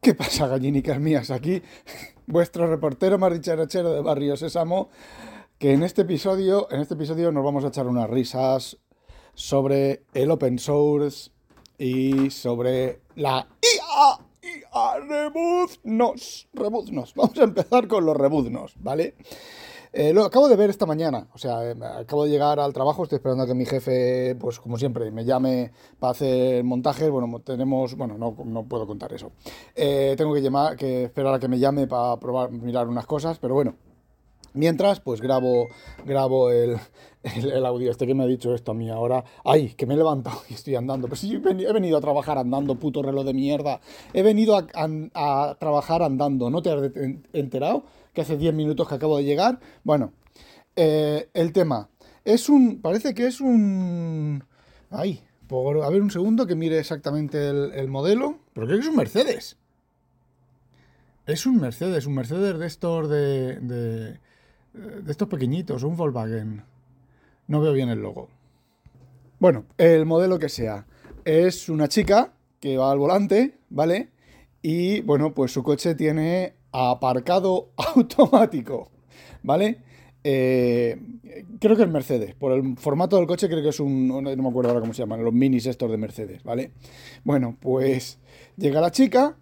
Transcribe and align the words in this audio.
¿Qué 0.00 0.14
pasa, 0.14 0.46
gallinicas 0.46 0.98
mías? 0.98 1.30
Aquí 1.30 1.60
vuestro 2.26 2.66
reportero 2.66 3.18
más 3.18 3.34
dicharachero 3.34 3.92
de 3.92 4.00
Barrio 4.00 4.34
Sésamo, 4.34 4.88
que 5.58 5.74
en 5.74 5.82
este 5.82 6.02
episodio, 6.02 6.68
en 6.70 6.80
este 6.80 6.94
episodio 6.94 7.30
nos 7.32 7.44
vamos 7.44 7.64
a 7.64 7.68
echar 7.68 7.86
unas 7.86 8.08
risas 8.08 8.78
sobre 9.34 10.04
el 10.14 10.30
open 10.30 10.58
source 10.58 11.32
y 11.76 12.30
sobre 12.30 13.02
la 13.16 13.46
IA, 13.60 14.24
IA, 14.42 15.00
rebuznos, 15.00 16.48
rebuznos. 16.54 17.14
Vamos 17.14 17.38
a 17.38 17.44
empezar 17.44 17.86
con 17.86 18.06
los 18.06 18.16
rebuznos, 18.16 18.76
¿vale? 18.78 19.16
Eh, 19.92 20.12
lo 20.12 20.24
acabo 20.24 20.48
de 20.48 20.54
ver 20.54 20.70
esta 20.70 20.86
mañana, 20.86 21.26
o 21.34 21.38
sea, 21.38 21.68
eh, 21.68 21.74
acabo 21.98 22.24
de 22.24 22.30
llegar 22.30 22.60
al 22.60 22.72
trabajo, 22.72 23.02
estoy 23.02 23.16
esperando 23.16 23.42
a 23.42 23.46
que 23.46 23.54
mi 23.54 23.66
jefe, 23.66 24.36
pues 24.38 24.60
como 24.60 24.78
siempre, 24.78 25.10
me 25.10 25.24
llame 25.24 25.72
para 25.98 26.12
hacer 26.12 26.62
montajes. 26.62 27.10
Bueno, 27.10 27.40
tenemos, 27.40 27.96
bueno, 27.96 28.16
no, 28.16 28.36
no 28.44 28.64
puedo 28.64 28.86
contar 28.86 29.12
eso. 29.12 29.32
Eh, 29.74 30.14
tengo 30.16 30.32
que, 30.32 30.42
llamar, 30.42 30.76
que 30.76 31.04
esperar 31.04 31.34
a 31.34 31.40
que 31.40 31.48
me 31.48 31.58
llame 31.58 31.88
para 31.88 32.16
probar, 32.18 32.52
mirar 32.52 32.86
unas 32.88 33.06
cosas, 33.06 33.38
pero 33.38 33.54
bueno. 33.54 33.74
Mientras, 34.52 34.98
pues 34.98 35.20
grabo, 35.20 35.68
grabo 36.04 36.50
el, 36.50 36.76
el, 37.22 37.66
audio 37.66 37.90
este 37.90 38.04
que 38.04 38.14
me 38.14 38.24
ha 38.24 38.26
dicho 38.26 38.52
esto 38.54 38.72
a 38.72 38.74
mí 38.74 38.90
ahora. 38.90 39.24
¡Ay! 39.44 39.74
Que 39.76 39.86
me 39.86 39.94
he 39.94 39.96
levantado 39.96 40.40
y 40.48 40.54
estoy 40.54 40.74
andando. 40.74 41.06
Pues 41.06 41.20
sí, 41.20 41.34
he 41.34 41.72
venido 41.72 41.98
a 41.98 42.00
trabajar 42.00 42.36
andando, 42.38 42.74
puto 42.74 43.02
reloj 43.02 43.24
de 43.24 43.34
mierda. 43.34 43.80
He 44.12 44.22
venido 44.22 44.56
a, 44.56 44.66
a 45.14 45.56
trabajar 45.58 46.02
andando. 46.02 46.50
¿No 46.50 46.62
te 46.62 46.70
has 46.72 46.90
enterado? 47.32 47.84
Que 48.12 48.22
hace 48.22 48.36
10 48.36 48.54
minutos 48.54 48.88
que 48.88 48.94
acabo 48.94 49.18
de 49.18 49.24
llegar. 49.24 49.60
Bueno, 49.84 50.12
eh, 50.76 51.28
el 51.34 51.52
tema. 51.52 51.88
Es 52.24 52.48
un. 52.48 52.80
Parece 52.80 53.14
que 53.14 53.26
es 53.26 53.40
un. 53.40 54.44
¡Ay! 54.90 55.22
Por, 55.46 55.82
a 55.82 55.88
ver 55.90 56.02
un 56.02 56.10
segundo 56.10 56.46
que 56.46 56.54
mire 56.54 56.78
exactamente 56.78 57.48
el, 57.48 57.88
modelo. 57.88 58.38
Pero 58.52 58.66
creo 58.66 58.78
que 58.78 58.84
es 58.84 58.90
un 58.90 58.96
Mercedes. 58.96 59.56
Es 61.26 61.46
un 61.46 61.60
Mercedes, 61.60 62.06
un 62.06 62.14
Mercedes 62.14 62.58
de 62.58 62.66
estos 62.66 63.08
de, 63.08 63.60
de, 63.60 64.18
de 64.72 65.10
estos 65.10 65.28
pequeñitos, 65.28 65.82
un 65.82 65.96
Volkswagen. 65.96 66.62
No 67.48 67.60
veo 67.60 67.72
bien 67.72 67.88
el 67.88 68.00
logo. 68.00 68.28
Bueno, 69.40 69.64
el 69.78 70.06
modelo 70.06 70.38
que 70.38 70.48
sea. 70.48 70.86
Es 71.24 71.68
una 71.68 71.88
chica 71.88 72.32
que 72.60 72.76
va 72.76 72.92
al 72.92 72.98
volante, 72.98 73.58
¿vale? 73.70 74.10
Y 74.62 75.00
bueno, 75.00 75.34
pues 75.34 75.52
su 75.52 75.62
coche 75.62 75.94
tiene 75.94 76.54
aparcado 76.72 77.70
automático, 77.76 78.90
¿vale? 79.42 79.82
Eh, 80.22 81.00
creo 81.58 81.76
que 81.76 81.82
es 81.82 81.88
Mercedes. 81.88 82.34
Por 82.34 82.52
el 82.52 82.76
formato 82.76 83.16
del 83.16 83.26
coche 83.26 83.48
creo 83.48 83.62
que 83.62 83.70
es 83.70 83.80
un... 83.80 84.08
No 84.08 84.20
me 84.20 84.48
acuerdo 84.48 84.70
ahora 84.70 84.80
cómo 84.80 84.92
se 84.92 85.02
llaman, 85.02 85.24
los 85.24 85.32
minis 85.32 85.66
estos 85.66 85.90
de 85.90 85.96
Mercedes, 85.96 86.42
¿vale? 86.42 86.72
Bueno, 87.24 87.56
pues 87.60 88.18
llega 88.56 88.80
la 88.80 88.90
chica, 88.90 89.36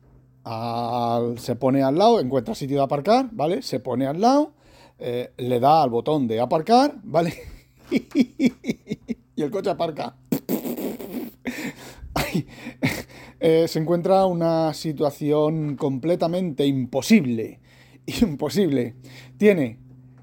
se 1.36 1.56
pone 1.56 1.82
al 1.82 1.98
lado, 1.98 2.20
encuentra 2.20 2.54
sitio 2.54 2.78
de 2.78 2.84
aparcar, 2.84 3.28
¿vale? 3.32 3.62
Se 3.62 3.80
pone 3.80 4.06
al 4.06 4.20
lado, 4.20 4.52
eh, 4.98 5.32
le 5.36 5.60
da 5.60 5.82
al 5.82 5.90
botón 5.90 6.26
de 6.26 6.40
aparcar, 6.40 6.94
¿vale? 7.02 7.34
y 7.90 9.42
el 9.42 9.50
coche 9.50 9.70
aparca. 9.70 10.16
Eh, 13.40 13.68
se 13.68 13.78
encuentra 13.78 14.26
una 14.26 14.74
situación 14.74 15.76
completamente 15.76 16.66
imposible. 16.66 17.60
Imposible. 18.22 18.96
Tiene 19.36 19.78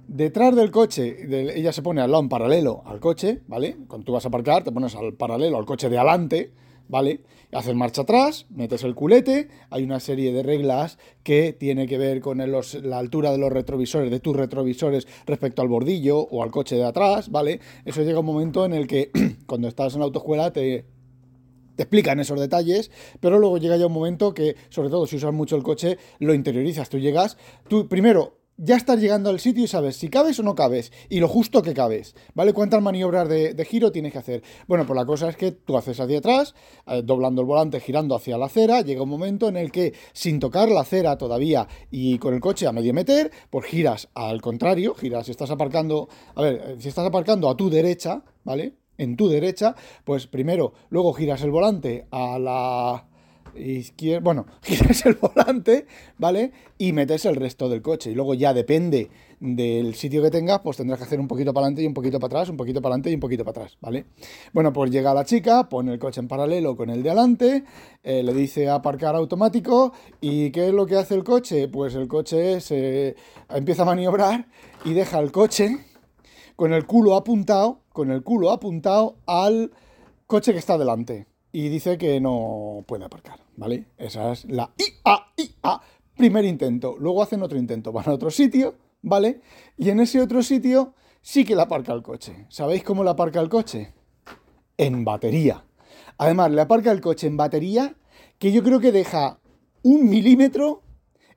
detrás 0.07 0.55
del 0.55 0.72
coche, 0.72 1.16
ella 1.57 1.72
se 1.72 1.81
pone 1.81 2.02
al 2.02 2.11
lado 2.11 2.23
en 2.23 2.30
paralelo 2.30 2.83
al 2.85 2.99
coche, 2.99 3.41
¿vale? 3.47 3.77
Cuando 3.88 4.05
tú 4.05 4.11
vas 4.13 4.25
a 4.25 4.27
aparcar, 4.27 4.63
te 4.63 4.72
pones 4.72 4.95
al 4.95 5.13
paralelo 5.13 5.57
al 5.57 5.66
coche 5.66 5.89
de 5.89 5.97
adelante, 5.97 6.52
¿vale? 6.88 7.22
Haces 7.52 7.73
marcha 7.73 8.02
atrás, 8.02 8.45
metes 8.49 8.83
el 8.83 8.95
culete, 8.95 9.47
hay 9.69 9.83
una 9.83 10.00
serie 10.00 10.33
de 10.33 10.44
reglas 10.44 10.97
que 11.23 11.53
tiene 11.53 11.88
que 11.88 11.97
ver 11.97 12.19
con 12.19 12.38
la 12.38 12.97
altura 12.97 13.31
de 13.31 13.38
los 13.38 13.52
retrovisores, 13.52 14.11
de 14.11 14.19
tus 14.19 14.35
retrovisores 14.35 15.07
respecto 15.25 15.61
al 15.61 15.69
bordillo 15.69 16.19
o 16.19 16.44
al 16.44 16.52
coche 16.52 16.75
de 16.75 16.83
atrás, 16.83 17.29
¿vale? 17.29 17.61
Eso 17.85 18.03
llega 18.03 18.19
un 18.19 18.25
momento 18.25 18.66
en 18.66 18.73
el 18.73 18.88
que 18.88 19.11
cuando 19.47 19.67
estás 19.67 19.94
en 19.94 20.00
la 20.00 20.06
autoescuela 20.06 20.51
te, 20.51 20.85
te 21.75 21.84
explican 21.84 22.19
esos 22.19 22.40
detalles, 22.40 22.91
pero 23.19 23.40
luego 23.40 23.58
llega 23.58 23.78
ya 23.78 23.88
un 23.88 23.94
momento 23.94 24.34
que, 24.34 24.56
sobre 24.69 24.90
todo 24.90 25.08
si 25.08 25.18
usas 25.18 25.34
mucho 25.34 25.56
el 25.56 25.63
coche, 25.63 25.97
lo 26.19 26.34
interiorizas. 26.34 26.90
Tú 26.90 27.00
llegas, 27.00 27.38
tú 27.68 27.88
primero 27.88 28.46
ya 28.58 28.78
estás 28.78 29.00
llegando 29.00 29.30
al 29.30 29.40
sitio 29.40 29.63
y 29.63 29.68
sabes 29.68 29.97
si 29.97 30.09
cabes 30.09 30.40
o 30.40 30.44
no 30.44 30.56
cabes 30.56 30.91
y 31.09 31.19
lo 31.19 31.28
justo 31.28 31.62
que 31.62 31.74
cabes, 31.74 32.16
¿vale? 32.34 32.53
¿Cuántas 32.53 32.81
maniobras 32.81 33.28
de, 33.28 33.66
giro 33.66 33.91
tienes 33.91 34.14
que 34.14 34.19
hacer? 34.19 34.44
Bueno, 34.68 34.85
pues 34.85 34.96
la 34.96 35.06
cosa 35.06 35.30
es 35.30 35.35
que 35.35 35.52
tú 35.52 35.78
haces 35.78 36.00
hacia 36.00 36.19
atrás, 36.19 36.56
eh, 36.88 37.02
doblando 37.03 37.41
el 37.41 37.47
volante, 37.47 37.80
girando 37.80 38.16
hacia 38.16 38.38
la 38.38 38.46
acera, 38.46 38.81
llega 38.81 39.03
un 39.03 39.09
momento 39.09 39.50
en 39.50 39.58
el 39.58 39.72
que 39.72 39.94
sin 40.14 40.40
tocar 40.40 40.69
la 40.69 40.81
acera 40.81 41.18
todavía 41.18 41.68
y 41.91 42.18
con 42.18 42.34
el 42.34 42.40
coche 42.40 42.68
a 42.68 42.72
medio 42.72 42.94
meter, 42.94 43.31
pues 43.50 43.66
giras 43.66 44.09
al 44.14 44.41
contrario, 44.41 44.96
giras, 44.96 45.25
si 45.25 45.31
estás 45.31 45.52
aparcando, 45.52 46.08
a 46.35 46.41
ver, 46.41 46.78
si 46.80 46.88
estás 46.88 47.06
aparcando 47.06 47.50
a 47.50 47.58
tu 47.58 47.69
derecha, 47.69 48.24
¿vale? 48.44 48.74
En 48.97 49.17
tu 49.17 49.28
derecha, 49.28 49.75
pues 50.03 50.28
primero, 50.28 50.73
luego 50.89 51.13
giras 51.13 51.41
el 51.44 51.51
volante 51.51 52.07
a 52.11 52.39
la 52.39 53.06
izquierda, 53.56 54.22
bueno, 54.22 54.45
giras 54.61 55.06
el 55.06 55.16
volante, 55.16 55.85
¿vale? 56.17 56.51
Y 56.78 56.94
metes 56.94 57.25
el 57.25 57.35
resto 57.35 57.69
del 57.69 57.81
coche. 57.81 58.11
Y 58.11 58.16
luego 58.16 58.34
ya 58.34 58.53
depende 58.53 59.09
del 59.39 59.95
sitio 59.95 60.22
que 60.22 60.31
tengas, 60.31 60.59
pues 60.59 60.78
tendrás 60.78 61.00
que 61.00 61.05
hacer 61.05 61.19
un 61.19 61.28
poquito 61.28 61.53
para 61.53 61.66
adelante 61.66 61.84
y 61.84 61.88
un 61.88 61.94
poquito 61.94 62.19
para 62.19 62.28
atrás, 62.28 62.50
un 62.50 62.57
poquito 62.57 62.81
para 62.81 62.94
adelante 62.94 63.11
y 63.11 63.16
un 63.16 63.19
poquito 63.19 63.44
para 63.44 63.63
atrás, 63.63 63.78
¿vale? 63.81 64.05
Bueno, 64.53 64.72
pues 64.72 64.91
llega 64.91 65.13
la 65.13 65.25
chica, 65.25 65.67
pone 65.69 65.94
el 65.94 66.00
coche 66.00 66.22
en 66.22 66.28
paralelo 66.28 66.75
con 66.75 66.89
el 66.89 67.03
de 67.03 67.09
adelante, 67.09 67.63
eh, 68.03 68.23
le 68.23 68.34
dice 68.34 68.69
aparcar 68.69 69.16
automático 69.16 69.94
y 70.22 70.51
¿qué 70.51 70.67
es 70.67 70.73
lo 70.73 70.85
que 70.85 70.95
hace 70.95 71.16
el 71.16 71.23
coche? 71.23 71.67
Pues 71.67 71.95
el 71.95 72.07
coche 72.07 72.61
se 72.61 73.16
empieza 73.50 73.84
a 73.84 73.85
maniobrar 73.85 74.47
y 74.84 74.94
deja 74.94 75.19
el 75.19 75.31
coche 75.31 75.78
con 76.55 76.73
el 76.73 76.85
culo 76.85 77.16
apuntado, 77.16 77.81
con 77.95 78.11
el 78.11 78.23
culo 78.23 78.51
apuntado 78.51 79.16
al 79.25 79.72
coche 80.28 80.51
que 80.51 80.59
está 80.59 80.78
delante 80.78 81.28
y 81.53 81.69
dice 81.69 81.97
que 81.97 82.19
no 82.19 82.83
puede 82.85 83.06
aparcar, 83.06 83.39
¿vale? 83.56 83.85
Esa 83.97 84.33
es 84.33 84.44
la 84.45 84.69
IA, 84.78 85.31
IA, 85.38 85.81
primer 86.17 86.44
intento. 86.44 86.97
Luego 87.00 87.23
hacen 87.23 87.41
otro 87.41 87.57
intento, 87.57 87.94
van 87.94 88.09
a 88.09 88.11
otro 88.11 88.29
sitio, 88.29 88.75
¿vale? 89.01 89.39
Y 89.78 89.91
en 89.91 90.01
ese 90.01 90.22
otro 90.22 90.44
sitio 90.44 90.94
sí 91.22 91.45
que 91.45 91.55
le 91.55 91.61
aparca 91.61 91.94
el 91.94 92.03
coche. 92.03 92.45
¿Sabéis 92.50 92.84
cómo 92.84 93.01
le 93.01 93.11
aparca 93.11 93.39
el 93.39 93.47
coche? 93.47 93.94
En 94.78 95.05
batería. 95.05 95.63
Además, 96.17 96.51
le 96.51 96.59
aparca 96.59 96.91
el 96.91 97.00
coche 97.00 97.28
en 97.28 97.38
batería 97.38 97.95
que 98.39 98.51
yo 98.51 98.61
creo 98.61 98.81
que 98.81 98.91
deja 98.91 99.39
un 99.84 100.09
milímetro 100.09 100.84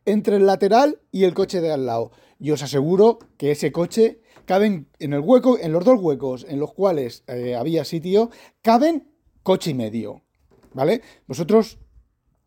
entre 0.04 0.36
el 0.36 0.46
lateral 0.46 1.00
y 1.12 1.22
el 1.22 1.34
coche 1.34 1.60
de 1.60 1.70
al 1.70 1.86
lado. 1.86 2.10
Y 2.40 2.50
os 2.50 2.64
aseguro 2.64 3.20
que 3.36 3.52
ese 3.52 3.70
coche 3.70 4.20
caben 4.48 4.88
en 4.98 5.12
el 5.12 5.20
hueco, 5.20 5.58
en 5.58 5.72
los 5.72 5.84
dos 5.84 6.00
huecos 6.00 6.46
en 6.48 6.58
los 6.58 6.72
cuales 6.72 7.22
eh, 7.26 7.54
había 7.54 7.84
sitio, 7.84 8.30
caben 8.62 9.12
coche 9.42 9.72
y 9.72 9.74
medio, 9.74 10.22
¿vale? 10.72 11.02
Vosotros 11.26 11.78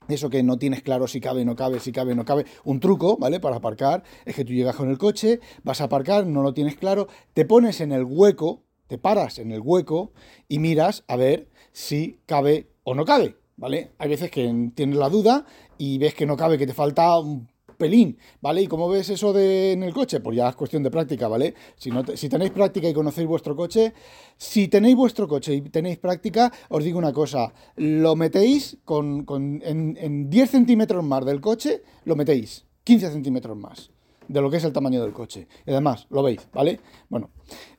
eso 0.09 0.31
que 0.31 0.41
no 0.41 0.57
tienes 0.57 0.81
claro 0.81 1.07
si 1.07 1.22
cabe, 1.22 1.45
no 1.45 1.56
cabe, 1.56 1.79
si 1.79 1.91
cabe, 1.91 2.16
no 2.16 2.25
cabe. 2.25 2.47
Un 2.63 2.79
truco, 2.79 3.17
¿vale? 3.17 3.39
Para 3.39 3.57
aparcar 3.57 4.03
es 4.25 4.35
que 4.35 4.44
tú 4.44 4.51
llegas 4.51 4.75
con 4.75 4.89
el 4.89 4.97
coche, 4.97 5.41
vas 5.62 5.79
a 5.79 5.84
aparcar, 5.84 6.25
no 6.25 6.41
lo 6.41 6.56
tienes 6.56 6.75
claro, 6.75 7.07
te 7.35 7.45
pones 7.45 7.81
en 7.81 7.91
el 7.91 8.03
hueco, 8.03 8.63
te 8.88 8.97
paras 8.97 9.38
en 9.38 9.51
el 9.51 9.62
hueco 9.62 10.12
y 10.47 10.57
miras 10.57 11.03
a 11.07 11.18
ver 11.18 11.50
si 11.72 12.19
cabe 12.25 12.72
o 12.83 12.95
no 12.95 13.06
cabe, 13.06 13.38
¿vale? 13.57 13.91
Hay 14.00 14.09
veces 14.09 14.31
que 14.31 14.72
tienes 14.73 14.97
la 14.97 15.09
duda 15.09 15.45
y 15.78 16.00
ves 16.00 16.16
que 16.16 16.25
no 16.25 16.35
cabe, 16.35 16.57
que 16.57 16.66
te 16.66 16.73
falta 16.73 17.19
un 17.19 17.47
pelín, 17.81 18.16
¿vale? 18.42 18.62
¿Y 18.62 18.68
cómo 18.68 18.88
ves 18.88 19.09
eso 19.09 19.34
de, 19.34 19.72
en 19.72 19.81
el 19.81 19.92
coche? 19.92 20.19
Pues 20.19 20.38
ya 20.38 20.50
es 20.50 20.56
cuestión 20.56 20.84
de 20.84 20.92
práctica, 20.92 21.28
¿vale? 21.28 21.56
Si, 21.75 21.90
tenéis 22.30 22.52
práctica 22.52 22.88
y 22.88 22.94
conocéis 22.94 23.28
vuestro 23.28 23.56
coche, 23.56 23.94
si 24.38 24.68
tenéis 24.68 24.96
vuestro 24.96 25.28
coche 25.28 25.56
y 25.56 25.62
tenéis 25.62 25.97
práctica, 25.97 26.52
os 26.69 26.84
digo 26.84 27.00
una 27.00 27.12
cosa, 27.12 27.52
lo 27.78 28.16
metéis 28.16 28.78
con, 28.86 29.25
en, 29.64 29.97
en 30.00 30.30
10 30.30 30.52
centímetros 30.52 31.03
más 31.03 31.25
del 31.25 31.42
coche, 31.42 31.81
lo 32.06 32.16
metéis 32.16 32.66
15 32.83 33.10
centímetros 33.10 33.57
más 33.57 33.89
de 34.27 34.42
lo 34.42 34.51
que 34.51 34.57
es 34.57 34.63
el 34.63 34.74
tamaño 34.74 35.01
del 35.01 35.12
coche. 35.12 35.48
Y 35.66 35.72
además, 35.72 36.06
lo 36.12 36.22
veis, 36.22 36.48
¿vale? 36.54 36.80
Bueno, 37.10 37.31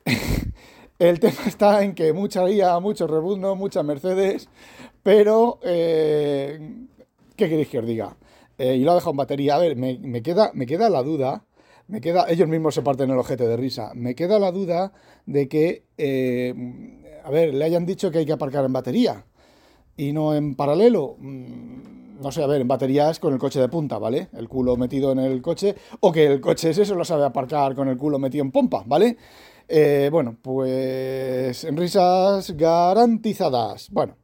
el 0.99 1.19
tema 1.19 1.43
está 1.47 1.81
en 1.81 1.95
que 1.95 2.11
mucha 2.11 2.45
guía, 2.45 2.77
mucho 2.81 3.07
rebuzno, 3.07 3.55
mucha 3.55 3.83
Mercedes, 3.83 4.49
pero, 5.01 5.59
eh, 5.63 6.59
¿qué 7.37 7.47
queréis 7.47 7.69
que 7.69 7.79
os 7.79 7.85
diga? 7.85 8.17
Eh, 8.57 8.75
y 8.75 8.83
lo 8.83 8.91
ha 8.91 8.95
dejado 8.95 9.11
en 9.11 9.17
batería. 9.17 9.55
A 9.55 9.59
ver, 9.59 9.75
me, 9.75 10.21
queda, 10.21 10.51
me 10.53 10.65
queda 10.65 10.89
la 10.89 11.03
duda, 11.03 11.45
me 11.87 12.01
queda, 12.01 12.25
ellos 12.29 12.47
mismos 12.47 12.75
se 12.75 12.81
parten 12.81 13.09
el 13.09 13.17
ojete 13.17 13.47
de 13.47 13.57
risa, 13.57 13.91
me 13.95 14.15
queda 14.15 14.39
la 14.39 14.51
duda 14.51 14.93
de 15.25 15.47
que, 15.47 15.85
eh, 15.97 16.53
a 17.23 17.29
ver, 17.29 17.53
le 17.53 17.65
hayan 17.65 17.85
dicho 17.85 18.11
que 18.11 18.19
hay 18.19 18.25
que 18.25 18.33
aparcar 18.33 18.65
en 18.65 18.73
batería 18.73 19.25
y 19.97 20.13
no 20.13 20.35
en 20.35 20.55
paralelo. 20.55 21.15
Mm, 21.19 22.03
no 22.21 22.31
sé, 22.31 22.41
a 22.43 22.47
ver, 22.47 22.61
en 22.61 22.67
baterías 22.67 23.19
con 23.19 23.33
el 23.33 23.39
coche 23.39 23.59
de 23.59 23.67
punta, 23.67 23.97
¿vale? 23.97 24.29
El 24.33 24.47
culo 24.47 24.77
metido 24.77 25.11
en 25.11 25.19
el 25.19 25.41
coche, 25.41 25.75
o 25.99 26.11
que 26.11 26.25
el 26.25 26.41
coche 26.41 26.69
ese 26.69 26.85
lo 26.95 27.03
sabe 27.03 27.25
aparcar 27.25 27.75
con 27.75 27.89
el 27.89 27.97
culo 27.97 28.17
metido 28.17 28.45
en 28.45 28.51
pompa, 28.51 28.83
¿vale? 28.85 29.17
Eh, 29.67 30.09
bueno, 30.11 30.37
pues 30.41 31.63
risas 31.73 32.51
garantizadas. 32.51 33.89
Bueno, 33.89 34.17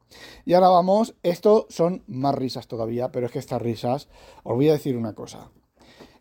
y 0.45 0.53
ahora 0.53 0.69
vamos, 0.69 1.15
esto 1.24 1.65
son 1.69 2.03
más 2.07 2.36
risas 2.36 2.68
todavía, 2.68 3.12
pero 3.12 3.25
es 3.25 3.31
que 3.31 3.39
estas 3.39 3.62
risas, 3.62 4.09
os 4.44 4.56
voy 4.56 4.69
a 4.69 4.74
decir 4.74 4.97
una 4.97 5.13
cosa. 5.13 5.51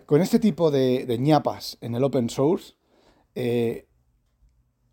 Con 0.06 0.22
este 0.22 0.38
tipo 0.38 0.70
de, 0.70 1.16
ñapas 1.18 1.78
en 1.80 1.94
el 1.94 2.04
open 2.04 2.30
source, 2.30 2.74
eh, 3.34 3.86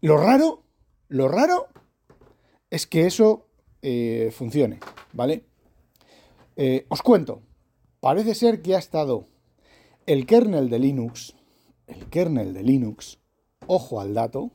lo 0.01 0.17
raro, 0.17 0.63
lo 1.07 1.27
raro 1.27 1.67
es 2.69 2.87
que 2.87 3.05
eso 3.05 3.47
eh, 3.81 4.31
funcione, 4.33 4.79
¿vale? 5.13 5.45
Os 6.89 7.01
cuento, 7.01 7.41
parece 7.99 8.33
ser 8.33 8.61
que 8.61 8.75
ha 8.75 8.79
estado 8.79 9.27
el 10.05 10.25
kernel 10.25 10.69
de 10.69 10.79
Linux, 10.79 11.35
el 11.87 12.07
kernel 12.09 12.53
de 12.53 12.63
Linux, 12.63 13.19
ojo 13.67 13.99
al 13.99 14.13
dato, 14.13 14.51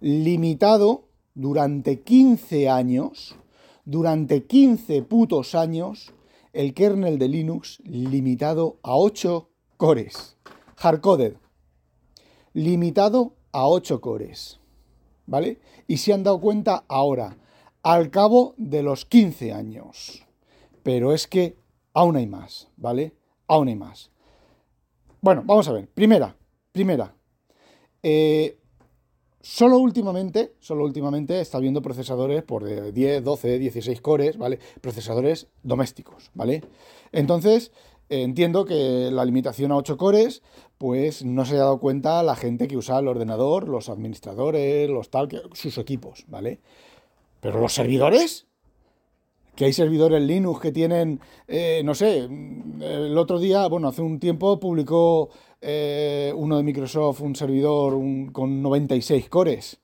limitado 0.00 1.08
durante 1.34 2.02
15 2.02 2.68
años, 2.68 3.36
durante 3.84 4.46
15 4.46 5.02
putos 5.02 5.54
años, 5.54 6.12
el 6.52 6.74
kernel 6.74 7.18
de 7.18 7.28
Linux 7.28 7.80
limitado 7.84 8.78
a 8.82 8.96
8 8.96 9.48
cores. 9.76 10.36
Hardcoded. 10.76 11.36
Limitado 12.52 13.36
a 13.52 13.68
8 13.68 14.00
cores. 14.00 14.60
¿Vale? 15.26 15.60
Y 15.86 15.98
se 15.98 16.12
han 16.12 16.22
dado 16.22 16.40
cuenta 16.40 16.84
ahora, 16.88 17.36
al 17.82 18.10
cabo 18.10 18.54
de 18.56 18.82
los 18.82 19.04
15 19.04 19.52
años. 19.52 20.24
Pero 20.82 21.12
es 21.12 21.26
que 21.26 21.58
aún 21.92 22.16
hay 22.16 22.26
más, 22.26 22.68
¿vale? 22.76 23.14
Aún 23.48 23.68
hay 23.68 23.76
más. 23.76 24.10
Bueno, 25.20 25.42
vamos 25.44 25.66
a 25.68 25.72
ver. 25.72 25.88
Primera, 25.88 26.36
primera. 26.72 27.15
Eh, 28.08 28.56
solo 29.40 29.78
últimamente, 29.78 30.54
solo 30.60 30.84
últimamente 30.84 31.40
está 31.40 31.58
viendo 31.58 31.82
procesadores 31.82 32.44
por 32.44 32.92
10, 32.92 33.24
12, 33.24 33.58
16 33.58 34.00
cores, 34.00 34.38
¿vale? 34.38 34.60
Procesadores 34.80 35.48
domésticos, 35.64 36.30
¿vale? 36.32 36.62
Entonces, 37.10 37.72
entiendo 38.08 38.64
que 38.64 39.10
la 39.10 39.24
limitación 39.24 39.72
a 39.72 39.76
8 39.76 39.96
cores, 39.96 40.44
pues 40.78 41.24
no 41.24 41.44
se 41.44 41.56
ha 41.56 41.66
dado 41.66 41.80
cuenta 41.80 42.22
la 42.22 42.36
gente 42.36 42.68
que 42.68 42.76
usa 42.76 43.00
el 43.00 43.08
ordenador, 43.08 43.68
los 43.68 43.88
administradores, 43.88 44.88
los 44.88 45.10
tal, 45.10 45.28
sus 45.54 45.76
equipos, 45.76 46.26
¿vale? 46.28 46.60
Pero 47.40 47.60
los 47.60 47.74
servidores, 47.74 48.46
que 49.56 49.64
hay 49.64 49.72
servidores 49.72 50.22
Linux 50.22 50.60
que 50.60 50.70
tienen, 50.70 51.18
eh, 51.48 51.82
no 51.84 51.94
sé, 51.94 52.18
el 52.24 53.18
otro 53.18 53.38
día, 53.38 53.66
bueno, 53.66 53.88
hace 53.88 54.02
un 54.02 54.20
tiempo 54.20 54.60
publicó 54.60 55.30
eh, 55.60 56.32
uno 56.36 56.58
de 56.58 56.62
Microsoft 56.62 57.22
un 57.22 57.34
servidor 57.34 57.94
con 58.32 58.62
96 58.62 59.28
cores 59.28 59.80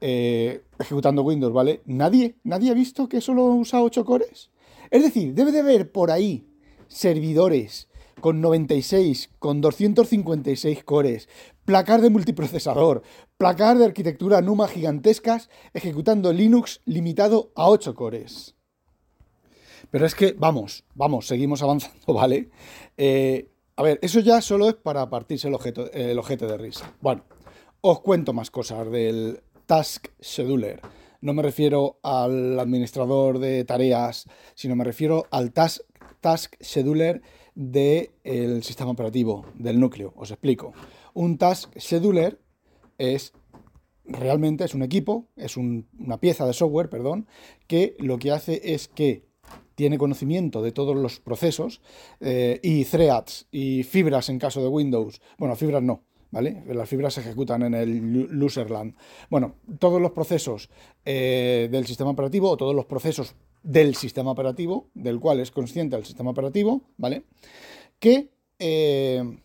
eh, 0.00 0.62
ejecutando 0.78 1.22
Windows, 1.22 1.52
¿vale? 1.52 1.82
Nadie, 1.84 2.36
nadie 2.44 2.70
ha 2.70 2.74
visto 2.74 3.08
que 3.08 3.20
solo 3.20 3.44
usa 3.44 3.82
8 3.82 4.04
cores. 4.04 4.50
Es 4.90 5.02
decir, 5.02 5.34
debe 5.34 5.52
de 5.52 5.60
haber 5.60 5.92
por 5.92 6.10
ahí 6.10 6.46
servidores 6.88 7.88
con 8.20 8.40
96, 8.40 9.30
con 9.38 9.60
256 9.60 10.84
cores, 10.84 11.28
placar 11.64 12.00
de 12.00 12.10
multiprocesador, 12.10 13.02
placar 13.36 13.78
de 13.78 13.84
arquitectura 13.84 14.40
NUMA 14.40 14.68
gigantescas, 14.68 15.50
ejecutando 15.72 16.32
Linux 16.32 16.80
limitado 16.84 17.52
a 17.54 17.68
8 17.68 17.94
cores. 17.94 18.54
Pero 19.92 20.06
es 20.06 20.14
que, 20.14 20.32
vamos, 20.32 20.84
vamos, 20.94 21.26
seguimos 21.26 21.62
avanzando, 21.62 22.00
¿vale? 22.14 22.48
Eh, 22.96 23.50
a 23.76 23.82
ver, 23.82 23.98
eso 24.00 24.20
ya 24.20 24.40
solo 24.40 24.70
es 24.70 24.74
para 24.74 25.08
partirse 25.10 25.48
el 25.48 25.54
objeto, 25.54 25.92
el 25.92 26.18
objeto 26.18 26.46
de 26.46 26.56
risa. 26.56 26.90
Bueno, 27.02 27.24
os 27.82 28.00
cuento 28.00 28.32
más 28.32 28.50
cosas 28.50 28.90
del 28.90 29.42
Task 29.66 30.08
Scheduler. 30.18 30.80
No 31.20 31.34
me 31.34 31.42
refiero 31.42 31.98
al 32.02 32.58
administrador 32.58 33.38
de 33.38 33.64
tareas, 33.64 34.26
sino 34.54 34.76
me 34.76 34.84
refiero 34.84 35.26
al 35.30 35.52
Task, 35.52 35.82
task 36.22 36.54
Scheduler 36.62 37.20
del 37.54 38.62
sistema 38.62 38.92
operativo, 38.92 39.44
del 39.54 39.78
núcleo. 39.78 40.14
Os 40.16 40.30
explico. 40.30 40.72
Un 41.12 41.36
Task 41.36 41.70
Scheduler 41.78 42.40
es 42.96 43.34
realmente 44.06 44.64
es 44.64 44.74
un 44.74 44.82
equipo, 44.82 45.28
es 45.36 45.58
una 45.58 46.18
pieza 46.18 46.46
de 46.46 46.54
software, 46.54 46.88
perdón, 46.88 47.26
que 47.66 47.94
lo 47.98 48.18
que 48.18 48.30
hace 48.30 48.72
es 48.72 48.88
que 48.88 49.30
tiene 49.74 49.98
conocimiento 49.98 50.62
de 50.62 50.72
todos 50.72 50.96
los 50.96 51.20
procesos 51.20 51.80
eh, 52.20 52.60
y 52.62 52.84
threads 52.84 53.48
y 53.50 53.82
fibras 53.82 54.28
en 54.28 54.38
caso 54.38 54.60
de 54.62 54.68
Windows. 54.68 55.20
Bueno, 55.38 55.56
fibras 55.56 55.82
no, 55.82 56.04
¿vale? 56.30 56.62
Las 56.66 56.88
fibras 56.88 57.14
se 57.14 57.20
ejecutan 57.20 57.62
en 57.62 57.74
el 57.74 58.42
userland. 58.42 58.94
Bueno, 59.30 59.56
todos 59.78 60.00
los 60.00 60.12
procesos 60.12 60.70
eh, 61.04 61.68
del 61.70 61.86
sistema 61.86 62.10
operativo 62.10 62.50
o 62.50 62.56
todos 62.56 62.74
los 62.74 62.86
procesos 62.86 63.34
del 63.62 63.94
sistema 63.94 64.30
operativo, 64.30 64.88
del 64.94 65.20
cual 65.20 65.40
es 65.40 65.50
consciente 65.50 65.96
el 65.96 66.04
sistema 66.04 66.30
operativo, 66.30 66.82
¿vale? 66.96 67.24
Que 67.98 68.30
eh, 68.58 69.38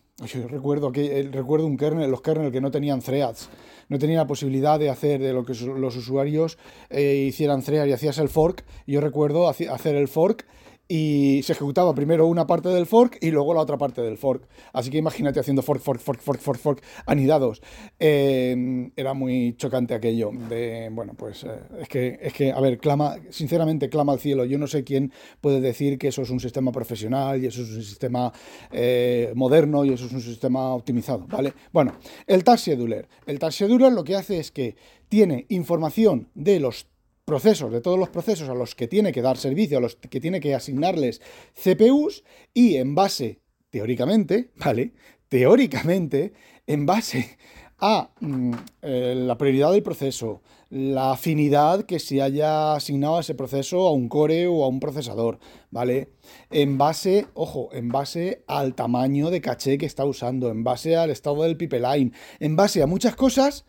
recuerdo 0.48 0.90
que 0.90 1.28
recuerdo 1.30 1.66
un 1.66 1.76
kernel, 1.76 2.10
los 2.10 2.22
kernels 2.22 2.52
que 2.52 2.60
no 2.60 2.70
tenían 2.70 3.00
threads, 3.00 3.48
no 3.88 3.98
tenía 3.98 4.18
la 4.18 4.26
posibilidad 4.26 4.78
de 4.78 4.90
hacer 4.90 5.20
de 5.20 5.32
lo 5.32 5.44
que 5.44 5.54
los 5.54 5.96
usuarios 5.96 6.58
eh, 6.90 7.26
hicieran 7.28 7.62
threads 7.62 7.88
y 7.88 7.92
hacías 7.92 8.18
el 8.18 8.28
fork. 8.28 8.64
yo 8.86 9.00
recuerdo 9.00 9.48
hacer 9.48 9.94
el 9.94 10.08
fork 10.08 10.46
y 10.88 11.42
se 11.42 11.52
ejecutaba 11.52 11.94
primero 11.94 12.26
una 12.26 12.46
parte 12.46 12.70
del 12.70 12.86
fork 12.86 13.18
y 13.20 13.30
luego 13.30 13.52
la 13.52 13.60
otra 13.60 13.76
parte 13.76 14.00
del 14.00 14.16
fork. 14.16 14.48
Así 14.72 14.90
que 14.90 14.96
imagínate 14.96 15.38
haciendo 15.38 15.62
fork, 15.62 15.80
fork, 15.82 16.00
fork, 16.00 16.20
fork, 16.20 16.40
fork, 16.40 16.58
fork, 16.58 16.82
anidados. 17.04 17.60
Em, 17.98 18.90
era 18.96 19.12
muy 19.12 19.54
chocante 19.56 19.94
aquello. 19.94 20.30
De, 20.48 20.88
bueno, 20.90 21.12
pues 21.14 21.44
eh, 21.44 21.60
es, 21.80 21.88
que, 21.88 22.18
es 22.22 22.32
que, 22.32 22.52
a 22.52 22.60
ver, 22.60 22.78
clama, 22.78 23.16
sinceramente 23.28 23.90
clama 23.90 24.14
al 24.14 24.18
cielo. 24.18 24.46
Yo 24.46 24.58
no 24.58 24.66
sé 24.66 24.82
quién 24.82 25.12
puede 25.42 25.60
decir 25.60 25.98
que 25.98 26.08
eso 26.08 26.22
es 26.22 26.30
un 26.30 26.40
sistema 26.40 26.72
profesional 26.72 27.42
y 27.42 27.46
eso 27.46 27.62
es 27.62 27.70
un 27.70 27.82
sistema 27.82 28.32
eh, 28.72 29.32
moderno 29.34 29.84
y 29.84 29.92
eso 29.92 30.06
es 30.06 30.12
un 30.12 30.22
sistema 30.22 30.74
optimizado, 30.74 31.26
¿vale? 31.28 31.52
Bueno, 31.70 31.94
el 32.26 32.42
Scheduler. 32.42 33.08
El 33.26 33.38
Task 33.38 33.58
Scheduler 33.58 33.92
lo 33.92 34.04
que 34.04 34.16
hace 34.16 34.38
es 34.38 34.50
que 34.50 34.76
tiene 35.08 35.44
información 35.48 36.28
de 36.34 36.60
los 36.60 36.86
procesos, 37.28 37.70
de 37.70 37.82
todos 37.82 37.98
los 37.98 38.08
procesos 38.08 38.48
a 38.48 38.54
los 38.54 38.74
que 38.74 38.88
tiene 38.88 39.12
que 39.12 39.20
dar 39.20 39.36
servicio, 39.36 39.76
a 39.76 39.82
los 39.82 39.96
que 39.96 40.18
tiene 40.18 40.40
que 40.40 40.54
asignarles 40.54 41.20
CPUs 41.62 42.24
y 42.54 42.76
en 42.76 42.94
base, 42.94 43.42
teóricamente, 43.68 44.50
¿vale? 44.56 44.94
Teóricamente, 45.28 46.32
en 46.66 46.86
base 46.86 47.36
a 47.80 48.10
mm, 48.20 48.54
eh, 48.80 49.14
la 49.14 49.36
prioridad 49.36 49.72
del 49.72 49.82
proceso, 49.82 50.40
la 50.70 51.12
afinidad 51.12 51.84
que 51.84 51.98
se 51.98 52.22
haya 52.22 52.74
asignado 52.74 53.18
a 53.18 53.20
ese 53.20 53.34
proceso 53.34 53.86
a 53.86 53.92
un 53.92 54.08
core 54.08 54.46
o 54.46 54.64
a 54.64 54.68
un 54.68 54.80
procesador, 54.80 55.38
¿vale? 55.70 56.08
En 56.50 56.78
base, 56.78 57.26
ojo, 57.34 57.68
en 57.72 57.90
base 57.90 58.42
al 58.46 58.74
tamaño 58.74 59.28
de 59.28 59.42
caché 59.42 59.76
que 59.76 59.86
está 59.86 60.06
usando, 60.06 60.50
en 60.50 60.64
base 60.64 60.96
al 60.96 61.10
estado 61.10 61.42
del 61.42 61.58
pipeline, 61.58 62.14
en 62.40 62.56
base 62.56 62.82
a 62.82 62.86
muchas 62.86 63.14
cosas, 63.14 63.66